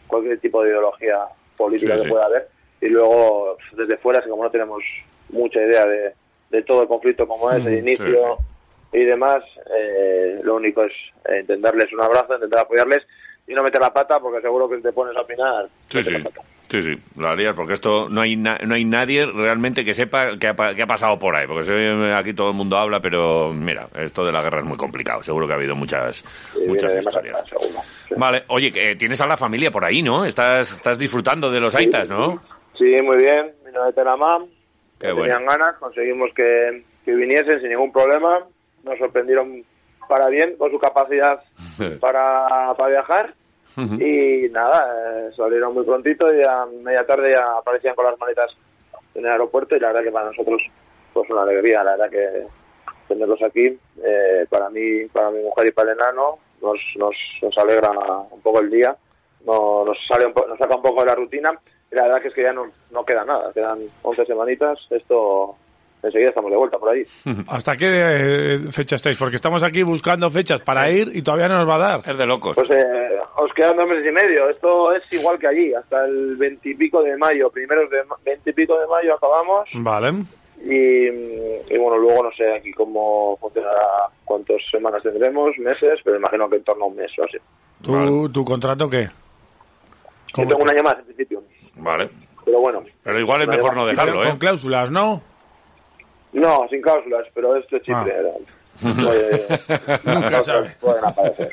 cualquier 0.07 0.39
tipo 0.39 0.63
de 0.63 0.69
ideología 0.69 1.17
política 1.59 1.95
Sí, 1.95 2.01
que 2.01 2.07
sí. 2.07 2.09
pueda 2.09 2.25
haber. 2.25 2.47
Y 2.81 2.87
luego, 2.87 3.57
desde 3.73 3.97
fuera, 3.97 4.19
así 4.19 4.29
como 4.29 4.43
no 4.45 4.49
tenemos 4.49 4.81
mucha 5.29 5.59
idea 5.61 5.85
de, 5.85 6.13
de 6.49 6.63
todo 6.63 6.81
el 6.83 6.87
conflicto 6.87 7.27
como 7.27 7.51
es, 7.51 7.63
el 7.65 7.77
inicio 7.79 8.37
y 8.93 9.03
demás, 9.03 9.43
eh, 9.77 10.39
lo 10.41 10.55
único 10.55 10.83
es 10.83 10.93
intentarles 11.41 11.91
un 11.93 12.01
abrazo, 12.01 12.33
intentar 12.35 12.61
apoyarles 12.61 13.05
y 13.49 13.53
no 13.53 13.63
meter 13.63 13.81
la 13.81 13.91
pata 13.91 14.19
porque 14.19 14.41
seguro 14.41 14.69
que 14.69 14.77
te 14.77 14.93
pones 14.93 15.15
a 15.17 15.21
opinar. 15.21 15.67
Sí, 15.89 16.01
sí. 16.03 16.13
Sí, 16.69 16.81
sí, 16.83 16.91
lo 17.17 17.29
harías, 17.29 17.55
porque 17.55 17.73
esto 17.73 18.07
no 18.09 18.21
hay, 18.21 18.35
na- 18.35 18.59
no 18.63 18.75
hay 18.75 18.85
nadie 18.85 19.25
realmente 19.25 19.83
que 19.83 19.95
sepa 19.95 20.37
qué 20.39 20.49
ha, 20.49 20.53
pa- 20.53 20.75
qué 20.75 20.83
ha 20.83 20.85
pasado 20.85 21.17
por 21.17 21.35
ahí, 21.35 21.47
porque 21.47 21.63
se- 21.63 22.13
aquí 22.13 22.35
todo 22.35 22.49
el 22.49 22.55
mundo 22.55 22.77
habla, 22.77 22.99
pero 22.99 23.51
mira, 23.51 23.87
esto 23.95 24.23
de 24.23 24.31
la 24.31 24.39
guerra 24.43 24.59
es 24.59 24.65
muy 24.65 24.77
complicado, 24.77 25.23
seguro 25.23 25.47
que 25.47 25.53
ha 25.53 25.55
habido 25.55 25.75
muchas, 25.75 26.17
Sí, 26.53 26.59
muchas 26.67 26.95
historias. 26.95 27.43
seguro. 27.49 27.81
Sí. 28.07 28.13
Vale, 28.15 28.43
oye, 28.49 28.71
que 28.71 28.95
tienes 28.97 29.19
a 29.19 29.27
la 29.27 29.35
familia 29.35 29.71
por 29.71 29.83
ahí, 29.83 30.03
¿no? 30.03 30.23
Estás, 30.25 30.71
estás 30.71 30.99
disfrutando 30.99 31.49
de 31.49 31.59
los 31.59 31.73
aitas, 31.75 32.07
¿no? 32.07 32.39
Sí, 32.77 32.93
muy 33.01 33.17
bien. 33.17 33.51
Vino 33.65 33.83
de 33.85 33.93
que 33.93 35.11
bueno. 35.11 35.21
Tenían 35.33 35.45
ganas, 35.47 35.75
conseguimos 35.79 36.29
que, 36.35 36.83
que 37.03 37.15
viniesen 37.15 37.61
sin 37.61 37.69
ningún 37.69 37.91
problema. 37.91 38.45
Nos 38.83 38.97
sorprendieron 38.99 39.63
para 40.07 40.27
bien 40.27 40.55
con 40.57 40.69
su 40.69 40.77
capacidad 40.77 41.39
para, 41.99 42.73
para 42.77 42.89
viajar. 42.89 43.33
Y 44.01 44.49
nada, 44.49 45.27
eh, 45.27 45.31
salieron 45.35 45.73
muy 45.73 45.83
prontito 45.85 46.33
y 46.33 46.41
a 46.43 46.65
media 46.65 47.05
tarde 47.05 47.33
ya 47.33 47.57
aparecían 47.57 47.95
con 47.95 48.05
las 48.05 48.19
maletas 48.19 48.55
en 49.15 49.25
el 49.25 49.31
aeropuerto 49.31 49.75
y 49.75 49.79
la 49.79 49.87
verdad 49.87 50.03
que 50.03 50.11
para 50.11 50.25
nosotros 50.27 50.61
pues 51.13 51.29
una 51.29 51.41
alegría, 51.43 51.83
la 51.83 51.91
verdad 51.97 52.09
que 52.09 52.43
tenerlos 53.07 53.41
aquí, 53.41 53.77
eh, 54.03 54.45
para 54.49 54.69
mí, 54.69 55.05
para 55.11 55.31
mi 55.31 55.41
mujer 55.41 55.67
y 55.67 55.71
para 55.71 55.91
el 55.91 55.97
enano, 55.99 56.37
nos, 56.61 56.77
nos, 56.97 57.15
nos 57.41 57.57
alegra 57.57 57.89
un 58.31 58.41
poco 58.41 58.59
el 58.59 58.69
día, 58.69 58.95
no, 59.45 59.83
nos 59.85 59.97
sale 60.07 60.25
un 60.27 60.33
po- 60.33 60.45
nos 60.47 60.57
saca 60.59 60.75
un 60.75 60.81
poco 60.83 61.01
de 61.01 61.07
la 61.07 61.15
rutina 61.15 61.59
y 61.91 61.95
la 61.95 62.03
verdad 62.03 62.21
que 62.21 62.27
es 62.27 62.33
que 62.33 62.43
ya 62.43 62.53
no, 62.53 62.71
no 62.91 63.03
queda 63.05 63.25
nada, 63.25 63.51
quedan 63.53 63.79
11 64.03 64.25
semanitas, 64.25 64.77
esto 64.91 65.55
enseguida 66.03 66.29
estamos 66.29 66.51
de 66.51 66.57
vuelta 66.57 66.77
por 66.77 66.89
ahí. 66.89 67.03
¿Hasta 67.47 67.75
qué 67.75 67.87
eh, 67.87 68.59
fecha 68.71 68.95
estáis? 68.95 69.17
Porque 69.17 69.35
estamos 69.35 69.63
aquí 69.63 69.83
buscando 69.83 70.29
fechas 70.29 70.61
para 70.61 70.89
ir 70.89 71.11
y 71.13 71.21
todavía 71.21 71.47
no 71.47 71.57
nos 71.57 71.69
va 71.69 71.75
a 71.75 71.89
dar. 71.89 71.99
Es 72.09 72.17
de 72.17 72.25
locos. 72.25 72.55
Pues 72.55 72.69
eh, 72.71 73.19
os 73.37 73.53
quedan 73.53 73.75
dos 73.77 73.87
meses 73.87 74.05
y 74.07 74.11
medio. 74.11 74.49
Esto 74.49 74.93
es 74.93 75.03
igual 75.11 75.37
que 75.39 75.47
allí, 75.47 75.73
hasta 75.73 76.05
el 76.05 76.35
veintipico 76.37 77.01
de 77.03 77.17
mayo. 77.17 77.49
Primeros 77.49 77.89
de 77.89 78.03
veintipico 78.25 78.79
de 78.79 78.87
mayo 78.87 79.15
acabamos. 79.15 79.69
Vale. 79.75 80.13
Y, 80.61 81.07
y 81.07 81.77
bueno, 81.77 81.97
luego 81.97 82.23
no 82.23 82.31
sé 82.33 82.53
aquí 82.53 82.71
cómo 82.73 83.37
funcionará, 83.37 84.09
cuántas 84.25 84.57
semanas 84.69 85.01
tendremos, 85.01 85.57
meses, 85.57 85.99
pero 86.03 86.17
imagino 86.17 86.49
que 86.49 86.57
en 86.57 86.63
torno 86.63 86.83
a 86.83 86.87
un 86.87 86.97
mes 86.97 87.11
o 87.17 87.23
así. 87.23 87.37
¿Tu, 87.81 87.93
Vale. 87.93 88.29
¿tu 88.33 88.43
contrato 88.43 88.89
qué? 88.89 89.03
Yo 89.03 90.33
¿Cómo 90.33 90.49
tengo 90.49 90.63
un 90.63 90.69
año 90.69 90.83
más 90.83 90.99
en 90.99 91.05
principio, 91.05 91.43
Vale. 91.75 92.09
pero 92.43 92.59
bueno. 92.59 92.83
Pero 93.03 93.19
igual 93.19 93.41
es 93.43 93.47
mejor 93.47 93.75
no 93.75 93.85
dejarlo, 93.85 94.19
Con 94.21 94.27
¿eh? 94.27 94.37
cláusulas, 94.37 94.91
¿no? 94.91 95.21
No, 96.33 96.67
sin 96.69 96.81
cláusulas, 96.81 97.25
pero 97.33 97.55
esto 97.55 97.77
es 97.77 97.83
Chipre. 97.83 98.13
Ah. 98.19 98.37
Nunca 98.81 100.37
cosas 100.37 100.45
sabe. 100.45 100.75
pueden 100.79 101.03
aparecer. 101.05 101.49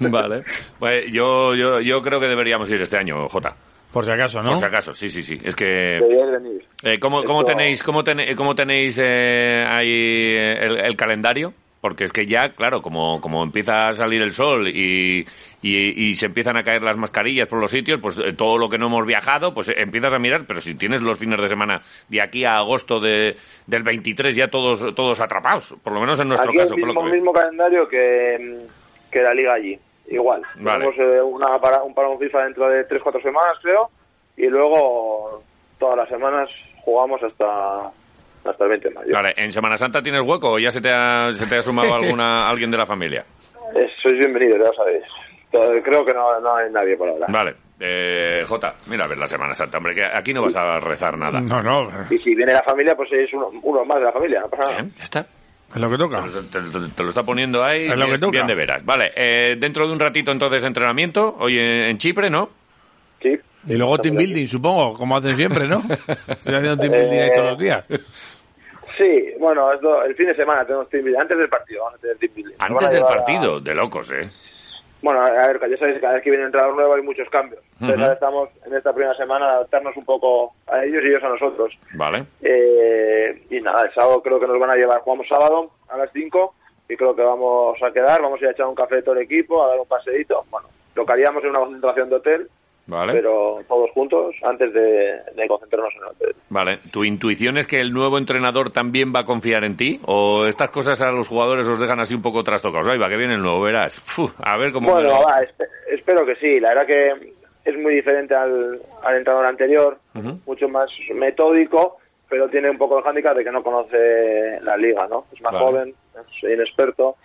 Vale. 0.00 0.42
Pues 0.78 1.04
yo, 1.12 1.54
yo, 1.54 1.80
yo 1.80 2.00
creo 2.00 2.18
que 2.18 2.26
deberíamos 2.28 2.70
ir 2.70 2.80
este 2.80 2.96
año, 2.96 3.28
Jota. 3.28 3.54
Por 3.92 4.06
si 4.06 4.10
acaso, 4.10 4.42
¿no? 4.42 4.50
Por 4.52 4.58
si 4.58 4.64
acaso, 4.64 4.94
sí, 4.94 5.10
sí, 5.10 5.22
sí. 5.22 5.38
Es 5.44 5.54
que... 5.54 6.00
Venir. 6.00 6.64
Eh, 6.82 6.98
¿cómo, 6.98 7.22
cómo 7.24 7.44
tenéis, 7.44 7.82
cómo 7.82 8.02
tene- 8.02 8.34
cómo 8.34 8.54
tenéis 8.54 8.98
eh, 9.02 9.62
ahí 9.68 9.90
eh, 10.34 10.64
el, 10.64 10.78
el 10.78 10.96
calendario? 10.96 11.52
Porque 11.82 12.04
es 12.04 12.12
que 12.12 12.26
ya, 12.26 12.50
claro, 12.54 12.80
como, 12.80 13.20
como 13.20 13.42
empieza 13.42 13.88
a 13.88 13.92
salir 13.92 14.22
el 14.22 14.32
sol 14.32 14.68
y, 14.68 15.26
y, 15.62 16.08
y 16.08 16.14
se 16.14 16.26
empiezan 16.26 16.56
a 16.56 16.62
caer 16.62 16.80
las 16.80 16.96
mascarillas 16.96 17.48
por 17.48 17.60
los 17.60 17.72
sitios, 17.72 17.98
pues 18.00 18.16
eh, 18.18 18.34
todo 18.34 18.56
lo 18.56 18.68
que 18.68 18.78
no 18.78 18.86
hemos 18.86 19.04
viajado, 19.04 19.52
pues 19.52 19.68
eh, 19.68 19.74
empiezas 19.78 20.14
a 20.14 20.20
mirar, 20.20 20.44
pero 20.46 20.60
si 20.60 20.76
tienes 20.76 21.02
los 21.02 21.18
fines 21.18 21.40
de 21.40 21.48
semana 21.48 21.82
de 22.08 22.22
aquí 22.22 22.44
a 22.44 22.58
agosto 22.58 23.00
de, 23.00 23.34
del 23.66 23.82
23 23.82 24.36
ya 24.36 24.46
todos, 24.46 24.94
todos 24.94 25.20
atrapados, 25.20 25.74
por 25.82 25.92
lo 25.92 26.00
menos 26.00 26.20
en 26.20 26.28
nuestro 26.28 26.50
Aquí 26.50 26.58
caso. 26.58 26.74
el 26.74 26.80
por 26.82 26.94
lo 26.94 27.02
mismo, 27.02 27.10
que 27.10 27.16
mismo 27.16 27.32
calendario 27.32 27.88
que, 27.88 28.58
que 29.10 29.20
la 29.20 29.34
liga 29.34 29.54
allí. 29.54 29.76
Igual. 30.06 30.42
Vale. 30.60 30.84
Tenemos 30.84 30.98
eh, 30.98 31.20
una 31.20 31.58
para, 31.58 31.82
un 31.82 31.94
parón 31.94 32.16
FIFA 32.16 32.44
dentro 32.44 32.68
de 32.68 32.86
3-4 32.86 33.22
semanas, 33.22 33.58
creo. 33.60 33.90
Y 34.36 34.46
luego 34.46 35.42
todas 35.78 35.96
las 35.96 36.08
semanas 36.08 36.48
jugamos 36.84 37.20
hasta, 37.24 37.90
hasta 38.44 38.64
el 38.64 38.70
20 38.70 38.88
de 38.88 38.94
mayo. 38.94 39.12
Vale, 39.14 39.34
¿en 39.36 39.50
Semana 39.52 39.76
Santa 39.76 40.02
tienes 40.02 40.22
hueco 40.22 40.52
o 40.52 40.58
ya 40.58 40.70
se 40.70 40.80
te 40.80 40.90
ha, 40.90 41.32
se 41.32 41.46
te 41.46 41.56
ha 41.56 41.62
sumado 41.62 41.94
alguna, 42.00 42.48
alguien 42.48 42.70
de 42.70 42.76
la 42.78 42.86
familia? 42.86 43.24
Eh, 43.74 43.88
sois 44.02 44.18
bienvenidos, 44.18 44.58
ya 44.60 44.66
lo 44.68 44.74
sabéis. 44.74 45.02
Creo 45.84 46.04
que 46.04 46.14
no, 46.14 46.40
no 46.40 46.56
hay 46.56 46.70
nadie 46.72 46.96
por 46.96 47.08
ahora. 47.08 47.26
Vale. 47.28 47.54
Eh, 47.78 48.42
Jota, 48.46 48.74
mira 48.86 49.04
a 49.04 49.08
ver 49.08 49.18
la 49.18 49.26
Semana 49.26 49.54
Santa, 49.54 49.76
hombre, 49.78 49.94
que 49.94 50.04
aquí 50.04 50.32
no 50.32 50.42
vas 50.42 50.54
a 50.56 50.78
rezar 50.80 51.18
nada. 51.18 51.40
No, 51.40 51.62
no. 51.62 51.90
Y 52.10 52.18
si 52.18 52.34
viene 52.34 52.52
la 52.52 52.62
familia, 52.62 52.94
pues 52.94 53.10
es 53.12 53.32
uno, 53.34 53.50
uno 53.62 53.84
más 53.84 53.98
de 53.98 54.04
la 54.04 54.12
familia, 54.12 54.40
no 54.40 54.48
pasa 54.48 54.62
nada. 54.64 54.76
Bien, 54.76 54.94
ya 54.96 55.02
está. 55.04 55.26
Es 55.74 55.80
lo 55.80 55.90
que 55.90 55.96
toca. 55.98 56.22
Te, 56.50 56.60
te- 56.60 56.88
te 56.94 57.02
lo 57.02 57.08
está 57.08 57.22
poniendo 57.22 57.62
ahí 57.64 57.84
Es 57.86 57.96
lo 57.96 58.04
que 58.04 58.10
bien, 58.12 58.20
toca. 58.20 58.30
bien 58.32 58.46
de 58.46 58.54
veras. 58.54 58.84
Vale, 58.84 59.12
eh, 59.16 59.56
dentro 59.58 59.86
de 59.86 59.92
un 59.92 59.98
ratito 60.00 60.30
entonces 60.30 60.62
entrenamiento, 60.64 61.34
hoy 61.38 61.58
en, 61.58 61.64
en 61.86 61.98
Chipre, 61.98 62.30
¿no? 62.30 62.50
Sí. 63.20 63.38
Y 63.66 63.74
luego 63.74 63.98
team 63.98 64.16
building, 64.16 64.46
supongo, 64.46 64.94
como 64.94 65.16
hacen 65.16 65.32
siempre, 65.32 65.66
¿no? 65.68 65.78
Estoy 66.28 66.54
haciendo 66.54 66.76
team 66.78 66.92
building 66.92 67.18
ahí 67.20 67.32
todos 67.32 67.48
los 67.50 67.58
días. 67.58 67.84
Sí, 68.98 69.32
bueno, 69.38 69.70
el 69.72 70.14
fin 70.16 70.26
de 70.26 70.34
semana 70.36 70.64
tenemos 70.64 70.88
team 70.90 71.04
building. 71.04 71.20
Antes 71.20 71.38
del 71.38 71.48
partido 71.48 71.84
vamos 71.84 71.98
a 71.98 72.02
tener 72.02 72.16
team 72.18 72.32
building. 72.34 72.54
Antes 72.58 72.90
del 72.90 73.02
a- 73.02 73.06
partido, 73.06 73.60
de 73.60 73.74
locos, 73.74 74.10
¿eh? 74.12 74.30
Bueno, 75.00 75.20
a 75.20 75.30
ver, 75.48 75.58
ya 75.68 75.76
sabéis 75.78 75.96
que 75.96 76.00
cada 76.00 76.14
vez 76.14 76.22
que 76.22 76.30
viene 76.30 76.44
un 76.44 76.48
entrenador 76.48 76.76
nuevo 76.76 76.94
hay 76.94 77.02
muchos 77.02 77.28
cambios. 77.28 77.60
Entonces 77.80 77.98
ahora 78.00 78.12
estamos 78.14 78.48
en 78.64 78.74
esta 78.74 78.92
primera 78.92 79.16
semana 79.16 79.46
a 79.46 79.52
adaptarnos 79.54 79.96
un 79.96 80.04
poco 80.04 80.54
a 80.68 80.84
ellos 80.84 81.02
y 81.02 81.08
ellos 81.08 81.24
a 81.24 81.28
nosotros. 81.28 81.76
Vale. 81.94 82.24
Eh, 82.40 83.42
y 83.50 83.60
nada, 83.60 83.82
el 83.82 83.92
sábado 83.94 84.22
creo 84.22 84.38
que 84.38 84.46
nos 84.46 84.60
van 84.60 84.70
a 84.70 84.76
llevar, 84.76 85.00
jugamos 85.00 85.26
sábado 85.26 85.70
a 85.88 85.96
las 85.96 86.08
5 86.12 86.54
y 86.88 86.96
creo 86.96 87.16
que 87.16 87.22
vamos 87.22 87.82
a 87.82 87.92
quedar, 87.92 88.22
vamos 88.22 88.38
a 88.40 88.44
ir 88.44 88.48
a 88.50 88.52
echar 88.52 88.66
un 88.66 88.76
café 88.76 89.02
todo 89.02 89.16
el 89.16 89.22
equipo, 89.22 89.64
a 89.64 89.68
dar 89.70 89.80
un 89.80 89.88
paseíto. 89.88 90.44
Bueno, 90.50 90.68
lo 90.94 91.04
que 91.04 91.12
haríamos 91.12 91.42
en 91.42 91.50
una 91.50 91.58
concentración 91.60 92.08
de 92.08 92.14
hotel, 92.16 92.48
Vale. 92.92 93.12
pero 93.14 93.58
todos 93.66 93.90
juntos 93.92 94.34
antes 94.42 94.72
de, 94.72 95.20
de 95.34 95.48
concentrarnos 95.48 95.92
en 95.94 96.00
el 96.02 96.08
hotel. 96.08 96.34
Vale. 96.50 96.78
¿Tu 96.92 97.04
intuición 97.04 97.56
es 97.58 97.66
que 97.66 97.80
el 97.80 97.92
nuevo 97.92 98.18
entrenador 98.18 98.70
también 98.70 99.12
va 99.14 99.20
a 99.20 99.24
confiar 99.24 99.64
en 99.64 99.76
ti? 99.76 99.98
¿O 100.06 100.44
estas 100.46 100.68
cosas 100.70 101.00
a 101.02 101.10
los 101.10 101.26
jugadores 101.28 101.66
os 101.68 101.80
dejan 101.80 102.00
así 102.00 102.14
un 102.14 102.22
poco 102.22 102.42
trastocados? 102.44 102.88
Ahí 102.88 102.98
va, 102.98 103.08
que 103.08 103.16
viene 103.16 103.34
el 103.34 103.42
nuevo, 103.42 103.60
verás. 103.62 103.98
Fu, 104.00 104.30
a 104.44 104.56
ver 104.58 104.70
cómo... 104.72 104.92
Bueno, 104.92 105.08
va, 105.10 105.40
espe- 105.42 105.68
espero 105.90 106.24
que 106.26 106.36
sí. 106.36 106.60
La 106.60 106.70
verdad 106.74 106.86
que 106.86 107.32
es 107.64 107.78
muy 107.78 107.94
diferente 107.94 108.34
al, 108.34 108.80
al 109.02 109.16
entrenador 109.16 109.46
anterior, 109.46 109.98
Ujú. 110.14 110.38
mucho 110.46 110.68
más 110.68 110.90
metódico, 111.14 111.98
pero 112.28 112.48
tiene 112.48 112.68
un 112.70 112.78
poco 112.78 112.98
el 112.98 113.04
hándicap 113.04 113.36
de 113.36 113.44
que 113.44 113.50
no 113.52 113.62
conoce 113.62 114.58
la 114.62 114.76
liga, 114.76 115.06
¿no? 115.08 115.26
Es 115.32 115.40
más 115.42 115.52
Vale. 115.52 115.64
joven, 115.64 115.94
es 116.14 116.42
inexperto. 116.52 117.16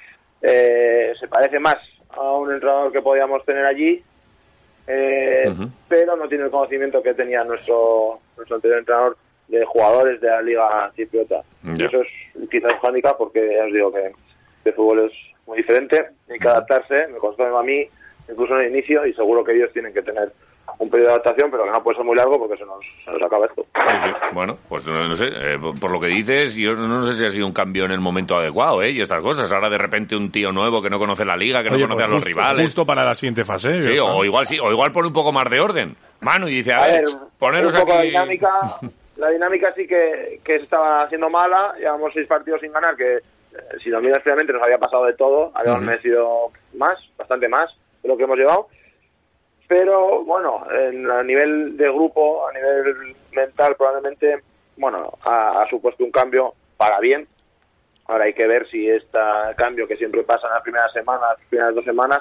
Eh, 0.41 1.13
se 1.19 1.27
parece 1.27 1.59
más 1.59 1.77
a 2.11 2.21
un 2.33 2.51
entrenador 2.53 2.91
que 2.91 3.01
podíamos 3.01 3.43
tener 3.45 3.65
allí, 3.65 4.01
eh, 4.87 5.53
pero 5.87 6.15
no 6.15 6.27
tiene 6.27 6.45
el 6.45 6.51
conocimiento 6.51 7.01
que 7.03 7.13
tenía 7.13 7.43
nuestro, 7.43 8.19
nuestro 8.35 8.55
anterior 8.55 8.79
entrenador 8.79 9.17
de 9.47 9.63
jugadores 9.65 10.19
de 10.21 10.27
la 10.27 10.41
liga 10.41 10.91
cipriota. 10.95 11.41
Y 11.63 11.77
Ya. 11.77 11.85
eso 11.85 12.01
es 12.01 12.49
quizás 12.49 12.73
un 12.73 12.79
hándicap 12.79 13.17
porque 13.17 13.55
ya 13.55 13.65
os 13.65 13.73
digo 13.73 13.91
que 13.93 14.11
el 14.65 14.73
fútbol 14.73 15.05
es 15.09 15.13
muy 15.45 15.57
diferente, 15.57 16.07
hay 16.29 16.39
que 16.39 16.47
adaptarse, 16.47 17.07
me 17.07 17.17
costó 17.19 17.43
a 17.57 17.63
mí 17.63 17.87
incluso 18.29 18.55
en 18.59 18.65
el 18.65 18.71
inicio 18.71 19.05
y 19.05 19.13
seguro 19.13 19.43
que 19.43 19.53
ellos 19.53 19.71
tienen 19.71 19.93
que 19.93 20.01
tener 20.01 20.31
un 20.79 20.89
periodo 20.89 21.09
de 21.09 21.13
adaptación, 21.15 21.49
pero 21.49 21.63
que 21.63 21.71
no 21.71 21.83
puede 21.83 21.97
ser 21.97 22.05
muy 22.05 22.15
largo 22.15 22.37
porque 22.37 22.57
se 22.57 22.65
nos, 22.65 22.79
se 23.03 23.11
nos 23.11 23.21
acaba 23.21 23.45
esto. 23.45 23.65
Sí, 23.73 23.97
sí. 24.03 24.09
Bueno, 24.33 24.57
pues 24.69 24.87
no, 24.87 25.07
no 25.07 25.13
sé, 25.13 25.25
eh, 25.27 25.57
por 25.79 25.91
lo 25.91 25.99
que 25.99 26.07
dices, 26.07 26.55
yo 26.55 26.73
no 26.75 27.01
sé 27.01 27.13
si 27.13 27.25
ha 27.25 27.29
sido 27.29 27.47
un 27.47 27.53
cambio 27.53 27.85
en 27.85 27.91
el 27.91 27.99
momento 27.99 28.35
adecuado, 28.35 28.81
¿eh? 28.83 28.91
Y 28.91 29.01
estas 29.01 29.21
cosas. 29.21 29.51
Ahora 29.51 29.69
de 29.69 29.77
repente 29.77 30.15
un 30.15 30.31
tío 30.31 30.51
nuevo 30.51 30.81
que 30.81 30.89
no 30.89 30.99
conoce 30.99 31.25
la 31.25 31.35
liga, 31.35 31.63
que 31.63 31.69
no 31.71 31.77
conoce 31.77 31.93
pues 31.95 32.05
a 32.05 32.07
los 32.07 32.23
justo, 32.23 32.29
rivales. 32.29 32.65
justo 32.65 32.85
para 32.85 33.03
la 33.03 33.15
siguiente 33.15 33.43
fase. 33.43 33.81
Sí, 33.81 33.97
o 33.99 34.23
igual 34.23 34.45
sí, 34.45 34.59
o 34.59 34.71
igual 34.71 34.91
pone 34.91 35.07
un 35.07 35.13
poco 35.13 35.31
más 35.31 35.49
de 35.49 35.59
orden. 35.59 35.95
Manu, 36.21 36.47
y 36.47 36.55
dice, 36.57 36.73
a, 36.73 36.83
A 36.83 36.87
ver, 36.87 37.03
poneros 37.37 37.73
un 37.73 37.79
poco 37.79 37.93
aquí... 37.93 38.11
la 38.11 38.21
dinámica, 38.21 38.49
la 39.17 39.29
dinámica 39.29 39.73
sí 39.75 39.87
que, 39.87 40.39
que 40.43 40.57
se 40.57 40.63
estaba 40.63 41.03
haciendo 41.03 41.29
mala, 41.29 41.73
llevamos 41.77 42.11
seis 42.13 42.27
partidos 42.27 42.61
sin 42.61 42.71
ganar, 42.71 42.95
que 42.95 43.17
eh, 43.17 43.21
si 43.83 43.89
lo 43.89 44.01
miras 44.01 44.21
fríamente 44.23 44.53
nos 44.53 44.61
había 44.61 44.77
pasado 44.77 45.05
de 45.05 45.13
todo, 45.13 45.51
habíamos 45.55 45.81
merecido 45.83 46.51
más, 46.75 46.97
bastante 47.17 47.47
más 47.47 47.69
de 48.03 48.09
lo 48.09 48.17
que 48.17 48.23
hemos 48.23 48.37
llevado, 48.37 48.67
pero 49.67 50.23
bueno, 50.23 50.65
en- 50.71 51.09
a 51.09 51.23
nivel 51.23 51.75
de 51.77 51.89
grupo, 51.91 52.47
a 52.47 52.53
nivel 52.53 53.15
mental 53.33 53.75
probablemente, 53.75 54.41
bueno, 54.77 55.13
ha, 55.23 55.61
ha 55.61 55.69
supuesto 55.69 56.03
un 56.03 56.11
cambio 56.11 56.53
para 56.77 56.99
bien, 56.99 57.27
ahora 58.07 58.25
hay 58.25 58.33
que 58.33 58.47
ver 58.47 58.67
si 58.69 58.87
este 58.89 59.17
cambio 59.57 59.87
que 59.87 59.97
siempre 59.97 60.23
pasa 60.23 60.47
en 60.47 60.53
las 60.53 60.63
primeras 60.63 60.91
semanas, 60.93 61.37
las 61.37 61.47
primeras 61.49 61.75
dos 61.75 61.85
semanas, 61.85 62.19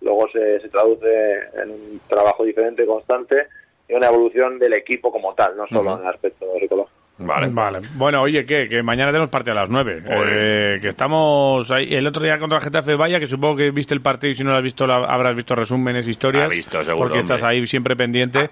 luego 0.00 0.28
se, 0.30 0.60
se 0.60 0.68
traduce 0.68 1.34
en 1.54 1.70
un 1.70 2.00
trabajo 2.08 2.44
diferente, 2.44 2.86
constante, 2.86 3.48
y 3.88 3.94
una 3.94 4.08
evolución 4.08 4.58
del 4.58 4.72
equipo 4.74 5.12
como 5.12 5.34
tal, 5.34 5.56
no 5.56 5.66
solo 5.68 5.94
en 5.96 6.02
el 6.02 6.08
aspecto 6.14 6.46
psicológico. 6.58 6.90
Vale. 7.18 7.48
Vale. 7.50 7.78
Bueno, 7.94 8.20
oye, 8.20 8.44
¿qué? 8.44 8.68
Que 8.68 8.82
mañana 8.82 9.10
tenemos 9.10 9.30
partido 9.30 9.52
a 9.56 9.60
las 9.60 9.70
9. 9.70 10.02
Joder. 10.06 10.28
Eh, 10.76 10.80
que 10.82 10.88
estamos 10.88 11.70
ahí. 11.70 11.94
El 11.94 12.06
otro 12.06 12.22
día 12.22 12.38
contra 12.38 12.58
el 12.58 12.64
Getafe 12.64 12.94
Vaya, 12.94 13.18
que 13.18 13.26
supongo 13.26 13.56
que 13.56 13.70
viste 13.70 13.94
el 13.94 14.02
partido 14.02 14.30
y 14.32 14.34
si 14.34 14.44
no 14.44 14.50
lo 14.50 14.58
has 14.58 14.62
visto, 14.62 14.86
la- 14.86 15.06
habrás 15.06 15.34
visto 15.34 15.54
resúmenes, 15.54 16.06
historias. 16.06 16.44
Ha 16.44 16.48
visto, 16.48 16.84
seguro, 16.84 17.08
Porque 17.08 17.20
estás 17.20 17.42
ahí 17.42 17.66
siempre 17.66 17.96
pendiente. 17.96 18.50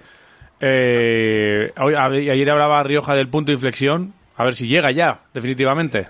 Eh, 0.59 1.71
hoy- 1.79 1.93
a- 1.93 2.05
ayer 2.05 2.49
hablaba 2.49 2.81
Rioja 2.83 3.13
del 3.15 3.27
punto 3.27 3.51
de 3.51 3.53
inflexión. 3.55 4.13
A 4.37 4.43
ver 4.43 4.55
si 4.55 4.67
llega 4.67 4.91
ya, 4.91 5.19
definitivamente. 5.33 6.07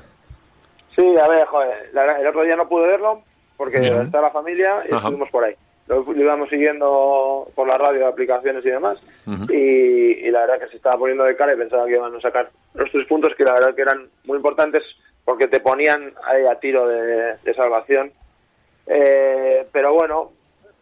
Sí, 0.96 1.06
a 1.22 1.28
ver, 1.28 1.46
joder, 1.46 1.90
la 1.94 2.20
el 2.22 2.28
otro 2.28 2.44
día 2.44 2.56
no 2.56 2.70
pude 2.70 2.88
verlo 2.88 3.22
porque 3.58 3.82
Ya. 3.84 4.02
está 4.04 4.22
la 4.22 4.32
familia 4.32 4.76
y 4.90 4.94
Ajá. 4.94 5.00
estuvimos 5.08 5.30
por 5.30 5.44
ahí. 5.44 5.54
Lo, 5.88 6.02
lo 6.02 6.20
íbamos 6.22 6.50
siguiendo 6.50 7.48
por 7.54 7.68
la 7.68 7.78
radio, 7.78 8.08
aplicaciones 8.08 8.66
y 8.66 8.70
demás. 8.70 8.98
Ujú. 9.28 9.52
y, 9.54 10.28
y 10.28 10.32
la 10.32 10.42
verdad 10.42 10.60
que 10.60 10.70
se 10.70 10.78
estaba 10.78 10.98
poniendo 10.98 11.24
de 11.24 11.36
cara 11.36 11.54
y 11.54 11.58
pensaba 11.58 11.86
que 11.86 11.94
iban 11.94 12.16
a 12.16 12.22
sacar 12.22 12.50
los 12.74 12.92
tres 12.92 13.08
puntos 13.08 13.34
que 13.36 13.44
la 13.44 13.54
verdad 13.54 13.76
que 13.76 13.82
eran 13.84 14.08
muy 14.26 14.38
importantes 14.38 14.84
porque 15.24 15.48
te 15.48 15.60
ponían 15.60 16.14
ahí 16.24 16.46
a 16.46 16.60
tiro 16.60 16.88
de, 16.88 17.36
de 17.38 17.54
salvación. 17.56 18.12
Eh, 18.88 19.66
pero 19.72 19.94
bueno, 19.94 20.32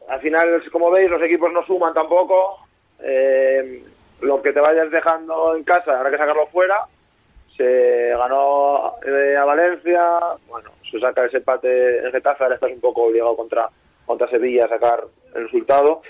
al 0.09 0.19
final, 0.19 0.61
como 0.71 0.91
veis, 0.91 1.09
los 1.09 1.21
equipos 1.21 1.51
no 1.51 1.65
suman 1.65 1.93
tampoco. 1.93 2.59
Eh, 2.99 3.83
lo 4.21 4.41
que 4.41 4.53
te 4.53 4.59
vayas 4.59 4.89
dejando 4.91 5.55
en 5.55 5.63
casa 5.63 5.97
habrá 5.97 6.11
que 6.11 6.17
sacarlo 6.17 6.47
fuera. 6.47 6.85
Se 7.55 8.09
ganó 8.09 8.95
eh, 9.05 9.35
a 9.37 9.45
Valencia, 9.45 10.19
bueno, 10.47 10.71
se 10.89 10.99
saca 10.99 11.25
ese 11.25 11.37
empate 11.37 11.99
en 11.99 12.11
Getafe, 12.11 12.43
ahora 12.43 12.55
estás 12.55 12.71
un 12.71 12.81
poco 12.81 13.03
obligado 13.03 13.35
contra, 13.35 13.69
contra 14.05 14.27
Sevilla 14.29 14.65
a 14.65 14.69
sacar 14.69 15.05
el 15.35 15.43
resultado. 15.43 16.01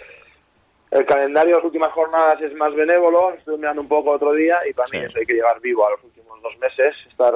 El 0.92 1.06
calendario 1.06 1.52
de 1.52 1.58
las 1.58 1.66
últimas 1.66 1.92
jornadas 1.94 2.40
es 2.42 2.54
más 2.54 2.74
benévolo, 2.76 3.34
estoy 3.34 3.58
mirando 3.58 3.82
un 3.82 3.88
poco 3.88 4.12
otro 4.12 4.32
día 4.34 4.60
y 4.70 4.74
para 4.74 4.88
Sí. 4.90 4.98
mí 4.98 5.04
eso 5.06 5.18
hay 5.18 5.26
que 5.26 5.34
llegar 5.34 5.60
vivo 5.60 5.88
a 5.88 5.92
los 5.92 6.04
últimos 6.04 6.42
dos 6.42 6.56
meses, 6.60 6.96
estar 7.10 7.34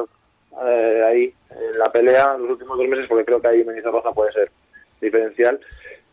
eh, 0.64 1.04
ahí 1.06 1.34
en 1.50 1.80
la 1.80 1.92
pelea 1.92 2.34
en 2.36 2.44
los 2.44 2.52
últimos 2.52 2.78
dos 2.78 2.88
meses 2.88 3.06
porque 3.08 3.26
creo 3.26 3.42
que 3.42 3.48
ahí 3.48 3.64
Menizorroza 3.64 4.12
puede 4.12 4.32
ser 4.34 4.52
diferencial 5.02 5.60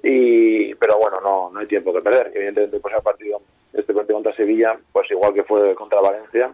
y 0.02 0.74
pero 0.74 0.98
bueno 0.98 1.20
no 1.20 1.50
no 1.50 1.60
hay 1.60 1.66
tiempo 1.66 1.92
que 1.94 2.02
perder 2.02 2.30
evidentemente 2.34 2.78
pues 2.78 2.94
el 2.94 3.02
partido 3.02 3.40
este 3.72 3.94
partido 3.94 4.16
contra 4.16 4.34
Sevilla 4.36 4.76
pues 4.92 5.10
igual 5.10 5.32
que 5.32 5.44
fue 5.44 5.74
contra 5.74 6.00
Valencia 6.00 6.52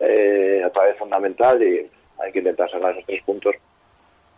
eh, 0.00 0.62
otra 0.66 0.84
vez 0.84 0.96
fundamental 0.98 1.62
y 1.62 1.88
hay 2.20 2.32
que 2.32 2.38
intentar 2.40 2.68
sacar 2.70 2.92
esos 2.92 3.04
tres 3.06 3.22
puntos 3.24 3.54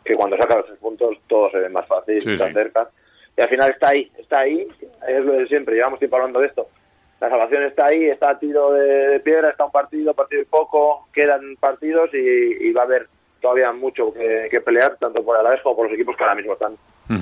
que 0.05 0.15
cuando 0.15 0.37
sacas 0.37 0.57
los 0.59 0.67
tres 0.67 0.79
puntos 0.79 1.17
todo 1.29 1.51
se 1.51 1.59
ve 1.59 1.69
más 1.69 1.87
fácil 1.87 2.21
Sí, 2.23 2.33
está 2.33 2.49
sí. 2.49 2.53
cerca 2.55 2.89
y 3.37 3.41
al 3.43 3.49
final 3.49 3.71
está 3.71 3.89
ahí 3.91 4.11
está 4.19 4.39
ahí 4.41 4.67
es 5.09 5.25
lo 5.25 5.33
de 5.35 5.47
siempre 5.47 5.75
llevamos 5.75 5.99
tiempo 5.99 6.17
hablando 6.17 6.41
de 6.41 6.47
esto 6.47 6.69
la 7.21 7.29
salvación 7.29 7.65
está 7.65 7.85
ahí, 7.87 8.07
está 8.07 8.31
a 8.31 8.39
tiro 8.39 8.73
de, 8.73 9.09
de 9.09 9.21
piedra, 9.21 9.51
está 9.51 9.67
un 9.67 9.71
partido, 9.71 10.15
partido 10.15 10.41
y 10.41 10.47
poco, 10.47 11.07
quedan 11.13 11.55
partidos 11.61 12.09
y, 12.15 12.17
y 12.19 12.73
va 12.73 12.81
a 12.81 12.85
haber 12.87 13.09
todavía 13.43 13.71
mucho 13.73 14.11
que, 14.15 14.49
que 14.51 14.63
pelear, 14.63 14.97
tanto 14.97 15.23
por 15.23 15.37
Alavés 15.37 15.61
como 15.61 15.77
por 15.77 15.85
los 15.85 15.95
equipos 15.95 16.17
que 16.17 16.23
ahora 16.25 16.35
mismo 16.37 16.55
están 16.55 16.77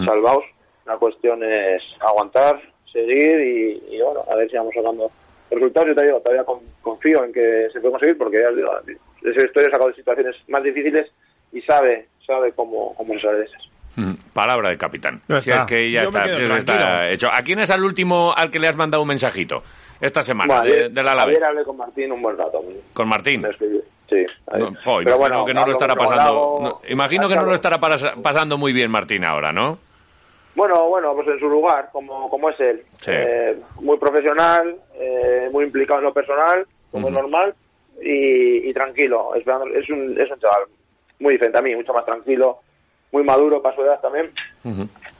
salvados. 0.04 0.44
La 0.86 0.96
cuestión 0.98 1.42
es 1.42 1.82
aguantar, 1.98 2.60
seguir 2.92 3.40
y, 3.40 3.96
y, 3.96 4.00
bueno, 4.00 4.22
a 4.30 4.36
ver 4.36 4.48
si 4.48 4.56
vamos 4.56 4.72
sacando 4.72 5.10
resultados. 5.50 5.88
Yo 5.88 5.94
te 5.96 6.04
digo, 6.04 6.20
todavía 6.20 6.44
con- 6.44 6.60
confío 6.80 7.24
en 7.24 7.32
que 7.32 7.66
se 7.72 7.80
puede 7.80 7.90
conseguir 7.90 8.18
porque 8.18 8.40
ya 8.40 8.50
digo, 8.52 8.70
ese 9.24 9.48
sacado 9.64 9.88
de 9.88 9.94
situaciones 9.96 10.36
más 10.46 10.62
difíciles 10.62 11.10
y 11.50 11.60
sabe, 11.62 12.06
sabe 12.28 12.52
cómo, 12.52 12.94
cómo 12.94 13.14
se 13.14 13.20
sale 13.20 13.38
de 13.38 13.44
esas. 13.46 13.62
Mm, 13.96 14.12
Palabra 14.32 14.68
de 14.70 14.78
capitán. 14.78 15.20
Ya 15.28 15.40
Si 15.40 15.50
está. 15.50 15.62
es 15.62 15.66
que 15.66 15.90
ya 15.90 16.02
está, 16.04 16.24
si 16.32 16.42
está 16.44 17.10
hecho. 17.10 17.28
¿A 17.32 17.42
quién 17.42 17.58
es 17.58 17.70
el 17.70 17.82
último 17.82 18.32
al 18.36 18.50
que 18.50 18.60
le 18.60 18.68
has 18.68 18.76
mandado 18.76 19.02
un 19.02 19.08
mensajito 19.08 19.62
esta 20.00 20.22
semana 20.22 20.60
Bueno, 20.60 20.70
de, 20.70 20.78
ayer- 20.78 20.90
del 20.92 21.08
Alavés? 21.08 21.36
Ayer 21.38 21.48
hablé 21.48 21.64
con 21.64 21.76
Martín 21.78 22.12
un 22.12 22.22
buen 22.22 22.36
rato. 22.38 22.62
Con 22.92 23.08
Martín. 23.08 23.44
Sí. 24.08 24.24
No, 24.56 24.66
jo, 24.84 24.98
Pero 25.02 25.16
imagino 25.16 25.18
bueno, 25.18 25.44
que 25.44 25.54
no 25.54 25.66
lo 25.66 25.72
estará 25.72 25.94
pasando. 25.94 26.58
No, 26.62 26.80
imagino 26.88 27.28
que 27.28 27.34
no 27.34 27.42
lo 27.42 27.54
estará 27.54 27.78
pas- 27.80 28.22
pasando 28.22 28.56
muy 28.56 28.72
bien 28.72 28.90
Martín 28.90 29.24
ahora, 29.24 29.52
¿no? 29.52 29.78
Bueno, 30.54 30.88
bueno, 30.88 31.14
pues 31.14 31.28
en 31.28 31.38
su 31.38 31.48
lugar, 31.48 31.88
como, 31.92 32.28
como 32.30 32.50
es 32.50 32.58
él. 32.60 32.82
Sí. 32.98 33.10
Eh, 33.12 33.56
muy 33.80 33.96
profesional, 33.98 34.76
eh, 34.94 35.48
muy 35.52 35.64
implicado 35.64 35.98
en 36.00 36.04
lo 36.06 36.12
personal, 36.14 36.66
como 36.90 37.08
es 37.08 37.14
normal, 37.14 37.54
y, 38.02 38.68
y 38.68 38.72
tranquilo. 38.72 39.34
Esperando, 39.34 39.66
es, 39.66 39.88
un, 39.90 40.18
es 40.20 40.30
un 40.30 40.38
chaval 40.38 40.62
muy 41.20 41.32
diferente 41.32 41.58
a 41.58 41.62
mí, 41.62 41.74
mucho 41.74 41.92
más 41.92 42.04
tranquilo, 42.04 42.58
muy 43.12 43.24
maduro 43.24 43.62
para 43.62 43.74
su 43.74 43.82
edad 43.82 44.00
también. 44.00 44.30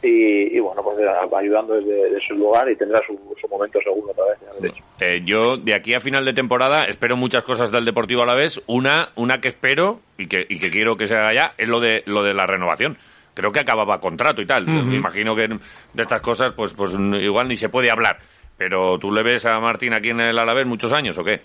y, 0.03 0.57
y 0.57 0.61
bueno, 0.61 0.83
pues 0.83 0.99
eh, 0.99 1.37
ayudando 1.37 1.75
desde, 1.75 2.11
desde 2.11 2.27
su 2.27 2.35
lugar 2.35 2.71
y 2.71 2.77
tendrá 2.77 3.01
su, 3.07 3.19
su 3.41 3.49
momento 3.49 3.81
seguro 3.81 4.13
otra 4.13 4.25
vez. 4.61 4.73
Eh, 5.01 5.23
yo 5.25 5.57
de 5.57 5.75
aquí 5.75 5.95
a 5.95 6.01
final 6.01 6.25
de 6.25 6.33
temporada 6.33 6.85
espero 6.85 7.17
muchas 7.17 7.45
cosas 7.45 7.71
del 7.71 7.85
Deportivo 7.85 8.23
a 8.23 8.27
la 8.27 8.35
vez. 8.35 8.63
Una, 8.67 9.09
una 9.17 9.41
que 9.41 9.49
espero 9.49 10.01
y 10.17 10.27
que, 10.27 10.45
y 10.49 10.59
que 10.59 10.71
quiero 10.71 10.97
que 10.97 11.07
se 11.07 11.17
haga 11.17 11.33
ya 11.33 11.55
es 11.57 11.69
lo 11.69 11.81
de 11.81 12.03
lo 12.07 12.23
de 12.23 12.35
la 12.35 12.47
renovación. 12.47 12.97
Creo 13.35 13.53
que 13.53 13.61
acababa 13.61 14.01
contrato 14.01 14.43
y 14.43 14.47
tal. 14.47 14.67
Me 14.67 14.97
imagino 14.97 15.37
que 15.37 15.47
de 15.47 16.03
estas 16.03 16.21
cosas, 16.21 16.53
pues, 16.55 16.75
pues 16.75 16.93
igual 16.93 17.47
ni 17.47 17.55
se 17.55 17.69
puede 17.69 17.89
hablar. 17.89 18.19
Pero 18.57 18.99
tú 18.99 19.13
le 19.13 19.23
ves 19.23 19.47
a 19.47 19.61
Martín 19.61 19.95
aquí 19.95 20.11
en 20.11 20.19
el 20.21 20.37
Alavés 20.37 20.67
muchos 20.67 20.93
años 20.93 21.17
o 21.19 21.23
qué? 21.23 21.41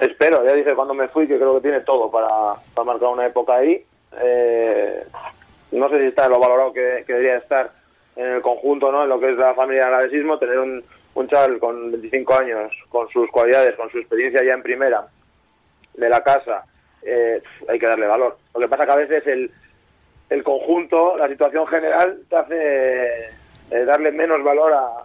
Espero, 0.00 0.44
ya 0.44 0.52
dije 0.52 0.74
cuando 0.74 0.94
me 0.94 1.08
fui 1.08 1.26
que 1.26 1.36
creo 1.36 1.56
que 1.56 1.62
tiene 1.62 1.80
todo 1.80 2.10
para, 2.10 2.28
para 2.74 2.84
marcar 2.84 3.08
una 3.08 3.26
época 3.26 3.56
ahí. 3.56 3.84
Eh, 4.20 5.04
no 5.72 5.88
sé 5.88 6.00
si 6.00 6.06
está 6.06 6.28
lo 6.28 6.38
valorado 6.38 6.72
que, 6.72 7.04
que 7.06 7.12
debería 7.12 7.38
estar 7.38 7.72
en 8.16 8.26
el 8.26 8.42
conjunto, 8.42 8.92
¿no? 8.92 9.02
En 9.02 9.08
lo 9.08 9.18
que 9.18 9.30
es 9.30 9.36
la 9.36 9.54
familia 9.54 9.86
del 9.86 9.94
alavesismo, 9.94 10.38
tener 10.38 10.58
un, 10.58 10.84
un 11.14 11.28
chaval 11.28 11.58
con 11.58 11.90
25 11.90 12.34
años, 12.34 12.72
con 12.88 13.08
sus 13.08 13.28
cualidades, 13.30 13.74
con 13.76 13.90
su 13.90 13.98
experiencia 13.98 14.44
ya 14.44 14.54
en 14.54 14.62
primera 14.62 15.06
de 15.94 16.08
la 16.08 16.22
casa, 16.22 16.64
eh, 17.02 17.42
hay 17.68 17.78
que 17.78 17.86
darle 17.86 18.06
valor. 18.06 18.38
Lo 18.54 18.60
que 18.60 18.68
pasa 18.68 18.86
que 18.86 18.92
a 18.92 18.96
veces 18.96 19.26
el, 19.26 19.50
el 20.30 20.44
conjunto, 20.44 21.16
la 21.16 21.28
situación 21.28 21.66
general, 21.66 22.20
te 22.28 22.36
hace 22.36 23.24
eh, 23.70 23.84
darle 23.84 24.12
menos 24.12 24.42
valor 24.44 24.72
a, 24.72 25.04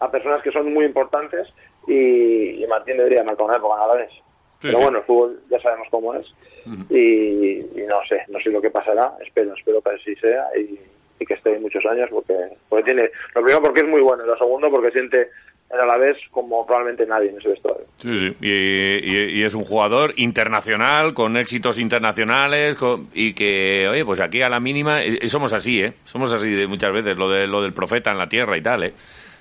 a 0.00 0.10
personas 0.10 0.42
que 0.42 0.50
son 0.50 0.72
muy 0.72 0.86
importantes 0.86 1.46
y, 1.86 2.62
y 2.62 2.66
Martín 2.68 2.96
debería 2.96 3.22
marcar 3.24 3.46
una 3.46 3.56
época 3.56 3.76
en 3.76 3.82
Alavés. 3.82 4.10
Pero 4.62 4.78
bueno, 4.78 4.98
el 4.98 5.04
fútbol 5.04 5.40
ya 5.50 5.58
sabemos 5.60 5.88
cómo 5.90 6.14
es 6.14 6.26
y, 6.90 7.60
y 7.60 7.86
no 7.88 7.96
sé, 8.08 8.20
no 8.28 8.38
sé 8.40 8.50
lo 8.50 8.60
que 8.60 8.70
pasará, 8.70 9.14
espero, 9.26 9.54
espero 9.54 9.80
que 9.80 9.90
así 9.90 10.14
sea 10.16 10.44
y, 10.58 10.78
y 11.18 11.24
que 11.26 11.32
esté 11.34 11.58
muchos 11.58 11.84
años 11.86 12.08
porque, 12.10 12.34
porque 12.68 12.84
tiene, 12.84 13.08
lo 13.34 13.42
primero 13.42 13.62
porque 13.62 13.80
es 13.80 13.88
muy 13.88 14.02
bueno 14.02 14.22
y 14.22 14.26
lo 14.26 14.36
segundo 14.36 14.70
porque 14.70 14.90
siente 14.90 15.28
el 15.72 15.80
Alavés 15.80 16.18
como 16.30 16.66
probablemente 16.66 17.06
nadie 17.06 17.30
en 17.30 17.38
ese 17.38 17.48
vestuario. 17.48 17.84
Sí, 17.98 18.14
sí. 18.16 18.36
Y, 18.42 18.50
y- 18.50 19.40
y 19.40 19.44
es 19.44 19.54
un 19.54 19.64
jugador 19.64 20.12
internacional, 20.16 21.14
con 21.14 21.36
éxitos 21.38 21.78
internacionales, 21.78 22.76
con- 22.76 23.08
y 23.14 23.32
que, 23.34 23.86
oye, 23.88 24.04
pues 24.04 24.20
aquí 24.20 24.42
a 24.42 24.48
la 24.48 24.58
mínima, 24.60 25.02
eh, 25.02 25.26
somos 25.28 25.52
así, 25.54 25.80
¿eh? 25.80 25.94
Somos 26.04 26.32
así 26.34 26.50
de 26.50 26.66
muchas 26.66 26.92
veces, 26.92 27.16
lo, 27.16 27.30
de, 27.30 27.46
lo 27.46 27.62
del 27.62 27.72
profeta 27.72 28.10
en 28.10 28.18
la 28.18 28.28
tierra 28.28 28.58
y 28.58 28.62
tal, 28.62 28.82
¿eh? 28.82 28.92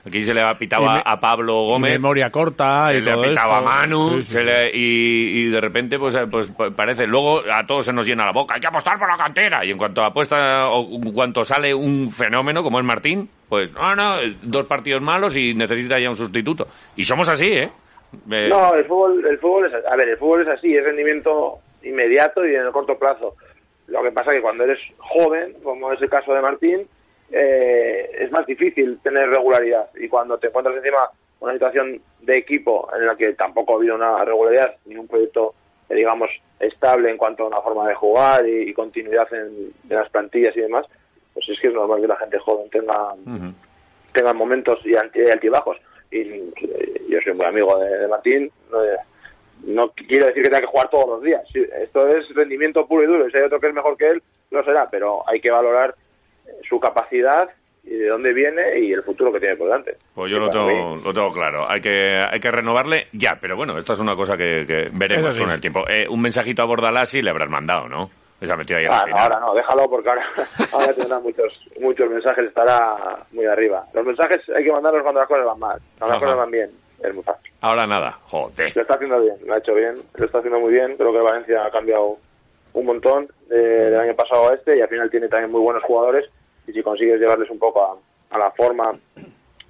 Aquí 0.06 0.22
se 0.22 0.34
le 0.34 0.42
ha 0.42 0.54
pitado 0.58 0.84
Y 0.84 0.88
a, 0.88 0.94
me- 0.96 1.02
a 1.06 1.20
Pablo 1.20 1.54
Gómez. 1.66 1.92
Memoria 1.94 2.30
corta 2.30 2.88
se 2.88 2.98
y 2.98 3.02
le 3.02 3.10
ha 3.12 3.14
todo 3.14 3.24
pitado 3.24 3.52
esto. 3.52 3.58
a 3.58 3.62
Manu 3.62 4.10
Sí, 4.10 4.24
sí, 4.24 4.32
se 4.34 4.40
sí. 4.40 4.46
le- 4.46 4.72
y, 4.78 5.40
y 5.42 5.46
de 5.50 5.60
repente 5.62 6.00
pues, 6.00 6.16
eh, 6.16 6.26
pues 6.32 6.50
pa- 6.52 6.72
parece 6.72 7.06
luego 7.06 7.40
a 7.40 7.66
todos 7.68 7.86
se 7.86 7.94
nos 7.94 8.08
llena 8.08 8.26
la 8.26 8.32
boca 8.32 8.56
hay 8.56 8.62
que 8.62 8.68
apostar 8.68 8.98
por 8.98 9.10
la 9.10 9.18
cantera 9.18 9.64
y 9.66 9.72
en 9.72 9.78
cuanto 9.78 10.02
apuesta 10.04 10.70
o 10.70 10.88
en 10.96 11.12
cuanto 11.12 11.44
sale 11.44 11.74
un 11.74 12.10
fenómeno 12.10 12.64
como 12.64 12.80
es 12.80 12.86
Martín 12.86 13.30
pues 13.50 13.74
no 13.74 13.94
no 13.96 14.16
dos 14.44 14.66
partidos 14.66 15.02
malos 15.02 15.36
y 15.36 15.54
necesita 15.54 16.00
ya 16.00 16.10
un 16.10 16.16
sustituto 16.16 16.68
y 16.96 17.04
somos 17.04 17.28
así 17.28 17.52
eh, 17.52 17.70
Eh, 18.32 18.48
No, 18.50 18.74
el 18.74 18.86
fútbol, 18.86 19.24
el 19.30 19.38
fútbol 19.38 19.66
es, 19.68 19.74
a 19.86 19.96
ver, 19.96 20.10
el 20.10 20.18
fútbol 20.18 20.42
es 20.42 20.48
así, 20.48 20.76
es 20.76 20.84
rendimiento 20.84 21.60
inmediato 21.84 22.44
y 22.44 22.56
en 22.56 22.62
el 22.66 22.72
corto 22.72 22.98
plazo. 22.98 23.36
Lo 23.88 24.02
que 24.02 24.12
pasa 24.12 24.32
que 24.32 24.42
cuando 24.42 24.64
eres 24.64 24.80
joven, 24.98 25.54
como 25.64 25.92
es 25.94 26.02
el 26.02 26.10
caso 26.10 26.34
de 26.34 26.42
Martín, 26.42 26.88
eh, 27.32 28.12
es 28.20 28.32
más 28.32 28.46
difícil 28.46 29.00
tener 29.04 29.30
regularidad 29.30 29.90
y 29.96 30.08
cuando 30.08 30.38
te 30.38 30.48
encuentras 30.48 30.76
encima 30.76 31.10
una 31.40 31.54
situación 31.54 32.02
de 32.22 32.38
equipo 32.38 32.90
en 32.96 33.06
la 33.06 33.16
que 33.16 33.34
tampoco 33.34 33.74
ha 33.74 33.78
habido 33.78 33.96
una 33.96 34.24
regularidad 34.26 34.76
ni 34.86 34.96
un 34.96 35.08
proyecto 35.08 35.54
eh, 35.90 35.96
digamos 35.96 36.30
estable 36.60 37.10
en 37.10 37.18
cuanto 37.18 37.44
a 37.44 37.48
una 37.48 37.62
forma 37.62 37.88
de 37.88 37.96
jugar 37.96 38.48
y, 38.48 38.70
y 38.70 38.74
continuidad 38.74 39.28
en, 39.34 39.72
las 39.90 40.10
plantillas 40.10 40.56
y 40.58 40.62
demás, 40.62 40.86
pues 41.34 41.48
es 41.50 41.60
que 41.60 41.68
es 41.68 41.74
normal 41.74 42.02
que 42.02 42.08
la 42.08 42.18
gente 42.18 42.40
joven 42.40 42.70
tenga 42.70 43.14
ujú. 43.14 43.54
tengan 44.14 44.38
momentos 44.38 44.80
y 44.86 44.96
altibajos. 44.96 45.78
Y 46.12 46.20
eh, 46.22 47.02
yo 47.08 47.20
soy 47.24 47.34
muy 47.34 47.46
amigo 47.46 47.78
de, 47.80 47.98
de 47.98 48.08
Martín. 48.08 48.52
No, 48.72 48.84
eh, 48.84 48.98
no 49.64 49.92
quiero 49.92 50.28
decir 50.28 50.44
que 50.44 50.50
tenga 50.50 50.62
que 50.62 50.68
jugar 50.68 50.90
todos 50.90 51.08
los 51.08 51.24
días. 51.24 51.44
Esto 51.54 52.08
es 52.08 52.34
rendimiento 52.34 52.88
puro 52.88 53.04
y 53.04 53.08
duro. 53.08 53.28
Y 53.28 53.32
si 53.32 53.38
hay 53.38 53.44
otro 53.44 53.60
que 53.60 53.68
es 53.68 53.74
mejor 53.74 53.98
que 53.98 54.10
él, 54.10 54.24
lo 54.52 54.64
será. 54.64 54.90
Pero 54.90 55.28
hay 55.28 55.40
que 55.40 55.52
valorar 55.52 55.96
su 56.68 56.80
capacidad 56.80 57.50
y 57.84 57.96
de 57.96 58.08
dónde 58.08 58.34
viene 58.34 58.80
y 58.80 58.92
el 58.94 59.02
futuro 59.04 59.32
que 59.32 59.40
tiene 59.40 59.56
por 59.56 59.68
delante. 59.68 59.98
Pues 60.14 60.32
yo 60.32 60.38
lo 60.38 60.50
tengo, 60.50 60.68
mí- 60.96 61.02
lo 61.04 61.14
tengo 61.14 61.32
claro. 61.32 61.66
Hay 61.70 61.82
que, 61.82 62.18
hay 62.30 62.40
que 62.40 62.52
renovarle 62.52 63.08
ya, 63.14 63.38
pero 63.42 63.56
bueno, 63.56 63.78
esto 63.78 63.94
es 63.94 64.00
una 64.00 64.16
cosa 64.16 64.36
que, 64.38 64.66
que 64.68 64.90
veremos 64.94 65.34
sí. 65.34 65.42
con 65.42 65.52
el 65.52 65.62
tiempo. 65.62 65.86
Eh, 65.90 66.06
un 66.08 66.22
mensajito 66.22 66.62
a 66.62 66.66
Bordalás 66.66 67.14
y 67.16 67.22
le 67.22 67.30
habrás 67.32 67.50
mandado, 67.50 67.88
¿no? 67.88 68.10
Esa 68.42 68.56
metida 68.56 68.78
ahí 68.78 68.86
al 68.86 68.94
Ah, 68.94 69.06
no, 69.10 69.18
ahora 69.18 69.40
no, 69.40 69.54
déjalo 69.54 69.90
porque 69.90 70.10
ahora, 70.10 70.26
ahora 70.74 70.94
tendrá 70.94 71.20
muchos, 71.20 71.54
muchos 71.80 72.10
mensajes, 72.10 72.46
estará 72.46 72.96
muy 73.32 73.46
arriba. 73.46 73.84
Los 73.94 74.06
mensajes 74.06 74.38
hay 74.56 74.64
que 74.64 74.72
mandarlos 74.72 75.02
cuando 75.04 75.20
las 75.22 75.28
cosas 75.28 75.46
van 75.46 75.60
mal, 75.60 75.80
cuando 75.98 76.14
las 76.16 76.24
cosas 76.24 76.38
van 76.38 76.52
bien, 76.52 76.70
es 77.04 77.14
muy 77.14 77.24
fácil. 77.24 77.52
Ahora 77.62 77.86
nada, 77.88 78.12
joder. 78.28 78.74
Lo 78.76 78.82
está 78.82 78.94
haciendo 78.94 79.20
bien, 79.22 79.36
lo 79.46 79.54
ha 79.54 79.58
hecho 79.58 79.74
bien, 79.74 79.96
lo 80.18 80.26
está 80.26 80.38
haciendo 80.38 80.60
muy 80.60 80.72
bien. 80.74 80.96
Creo 80.96 81.12
que 81.12 81.20
Valencia 81.20 81.66
ha 81.66 81.72
cambiado 81.72 82.18
un 82.72 82.86
montón 82.86 83.28
eh, 83.52 83.56
del 83.56 84.00
año 84.00 84.16
pasado 84.16 84.52
a 84.52 84.54
este 84.54 84.78
y 84.78 84.82
al 84.82 84.88
final 84.88 85.10
tiene 85.10 85.28
también 85.28 85.52
muy 85.52 85.60
buenos 85.62 85.84
jugadores. 85.84 86.30
Y 86.70 86.74
si 86.74 86.84
consigues 86.84 87.20
llevarles 87.20 87.50
un 87.50 87.58
poco 87.60 87.84
a, 87.84 88.36
a 88.36 88.38
la 88.38 88.52
forma 88.52 88.92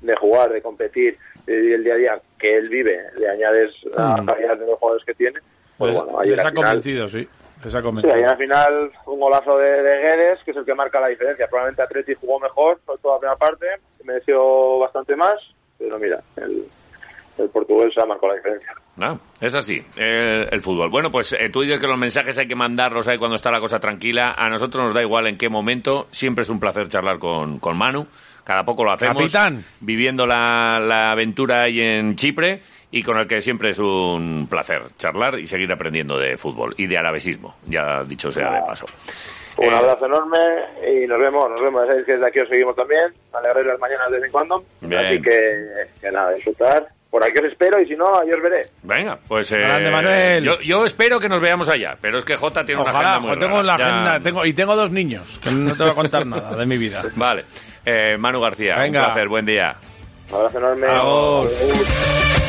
de 0.01 0.15
jugar, 0.17 0.51
de 0.51 0.61
competir, 0.61 1.17
de 1.45 1.55
vivir 1.55 1.75
el 1.75 1.83
día 1.83 1.93
a 1.93 1.97
día 1.97 2.21
que 2.37 2.57
él 2.57 2.67
vive, 2.69 3.01
le 3.17 3.29
añades 3.29 3.71
la 3.95 4.17
Mm. 4.21 4.25
calidad 4.25 4.57
de 4.57 4.65
los 4.65 4.77
jugadores 4.79 5.05
que 5.05 5.13
tiene. 5.13 5.39
Pues 5.77 5.95
bueno, 5.95 6.19
ahí 6.19 6.29
les 6.29 6.39
ha 6.39 6.49
final, 6.49 6.63
convencido, 6.65 7.07
sí. 7.07 7.27
Les 7.63 7.73
ha 7.75 7.77
Sí, 7.79 7.83
convencido. 7.83 8.13
ahí 8.15 8.23
al 8.23 8.37
final 8.37 8.91
un 9.05 9.19
golazo 9.19 9.57
de, 9.57 9.81
de 9.81 9.97
Guedes, 10.01 10.39
que 10.43 10.51
es 10.51 10.57
el 10.57 10.65
que 10.65 10.75
marca 10.75 10.99
la 10.99 11.07
diferencia. 11.07 11.47
Probablemente 11.47 11.81
Atleti 11.83 12.15
jugó 12.15 12.39
mejor, 12.39 12.79
sobre 12.85 13.01
todo 13.01 13.13
la 13.13 13.19
primera 13.19 13.37
parte, 13.37 13.65
mereció 14.03 14.79
bastante 14.79 15.15
más, 15.15 15.39
pero 15.77 15.97
mira, 15.99 16.21
el, 16.37 16.65
el 17.39 17.49
portugués 17.49 17.93
ha 17.97 18.05
marcado 18.05 18.29
la 18.33 18.35
diferencia. 18.37 18.73
No, 18.97 19.19
es 19.39 19.55
así, 19.55 19.81
el, 19.95 20.47
el 20.51 20.61
fútbol. 20.61 20.89
Bueno, 20.89 21.09
pues 21.09 21.33
eh, 21.33 21.49
tú 21.49 21.61
dices 21.61 21.79
que 21.79 21.87
los 21.87 21.97
mensajes 21.97 22.37
hay 22.37 22.47
que 22.47 22.55
mandarlos 22.55 23.07
ahí 23.07 23.17
cuando 23.17 23.35
está 23.35 23.49
la 23.51 23.59
cosa 23.59 23.79
tranquila. 23.79 24.35
A 24.37 24.49
nosotros 24.49 24.83
nos 24.83 24.93
da 24.93 25.01
igual 25.01 25.27
en 25.27 25.37
qué 25.37 25.47
momento. 25.49 26.07
Siempre 26.11 26.41
es 26.43 26.49
un 26.49 26.59
placer 26.59 26.87
charlar 26.89 27.17
con, 27.19 27.59
con 27.59 27.77
Manu. 27.77 28.05
Cada 28.43 28.63
poco 28.63 28.83
lo 28.83 28.91
hacemos. 28.91 29.15
Capitán. 29.31 29.63
Viviendo 29.79 30.25
la, 30.25 30.79
la 30.79 31.11
aventura 31.11 31.63
ahí 31.63 31.79
en 31.81 32.15
Chipre 32.15 32.61
y 32.91 33.03
con 33.03 33.17
el 33.19 33.27
que 33.27 33.41
siempre 33.41 33.69
es 33.69 33.79
un 33.79 34.47
placer 34.49 34.81
charlar 34.97 35.37
y 35.39 35.45
seguir 35.45 35.71
aprendiendo 35.71 36.17
de 36.17 36.37
fútbol 36.37 36.73
y 36.77 36.87
de 36.87 36.97
alavesismo, 36.97 37.55
ya 37.67 38.03
dicho 38.03 38.31
sea 38.31 38.53
de 38.53 38.61
paso. 38.61 38.85
Un 39.57 39.65
Eh, 39.65 39.75
abrazo 39.77 40.05
enorme 40.07 40.37
y 40.91 41.05
nos 41.05 41.19
vemos, 41.19 41.49
nos 41.51 41.61
vemos. 41.61 41.85
Sabéis 41.85 42.05
que 42.05 42.13
desde 42.13 42.27
aquí 42.27 42.39
os 42.39 42.49
seguimos 42.49 42.75
también. 42.75 43.13
Alegréis 43.33 43.67
las 43.67 43.79
mañanas 43.79 44.09
de 44.09 44.15
vez 44.17 44.25
en 44.25 44.31
cuando. 44.31 44.63
Bien. 44.81 45.05
Así 45.05 45.21
que, 45.21 45.39
que 46.01 46.11
nada, 46.11 46.31
disfrutar. 46.33 46.87
Por 47.09 47.23
aquí 47.23 47.39
os 47.39 47.51
espero 47.51 47.81
y 47.81 47.87
si 47.87 47.95
no, 47.95 48.05
ahí 48.19 48.31
os 48.31 48.41
veré. 48.41 48.69
Venga, 48.83 49.17
pues 49.27 49.51
eh, 49.51 49.57
Grande, 49.57 49.89
Manuel. 49.89 50.43
yo, 50.43 50.59
yo 50.61 50.85
espero 50.85 51.19
que 51.19 51.27
nos 51.27 51.41
veamos 51.41 51.67
allá, 51.67 51.97
pero 51.99 52.19
es 52.19 52.25
que 52.25 52.35
Jota 52.35 52.63
tiene 52.63 52.81
una 52.81 52.91
Ojalá, 52.91 53.09
agenda 53.15 53.27
muy 53.29 53.39
tengo 53.39 53.55
rara. 53.57 53.63
la 53.63 53.77
Ya- 53.77 53.85
agenda, 53.87 54.19
tengo, 54.19 54.45
y 54.45 54.53
tengo 54.53 54.75
dos 54.75 54.91
niños, 54.91 55.39
que 55.43 55.49
no 55.51 55.73
te 55.75 55.81
voy 55.83 55.91
a 55.91 55.95
contar 55.95 56.25
nada 56.27 56.55
de 56.55 56.65
mi 56.67 56.77
vida. 56.77 57.01
Vale, 57.15 57.45
Eh, 57.85 58.15
Manu 58.17 58.39
García, 58.41 58.75
Venga. 58.75 58.99
un 58.99 59.05
placer, 59.07 59.27
buen 59.27 59.45
día. 59.45 59.75
Un 60.29 60.35
abrazo 60.35 60.57
enorme. 60.59 60.85
Agur. 60.87 61.47
Agur. 61.47 62.48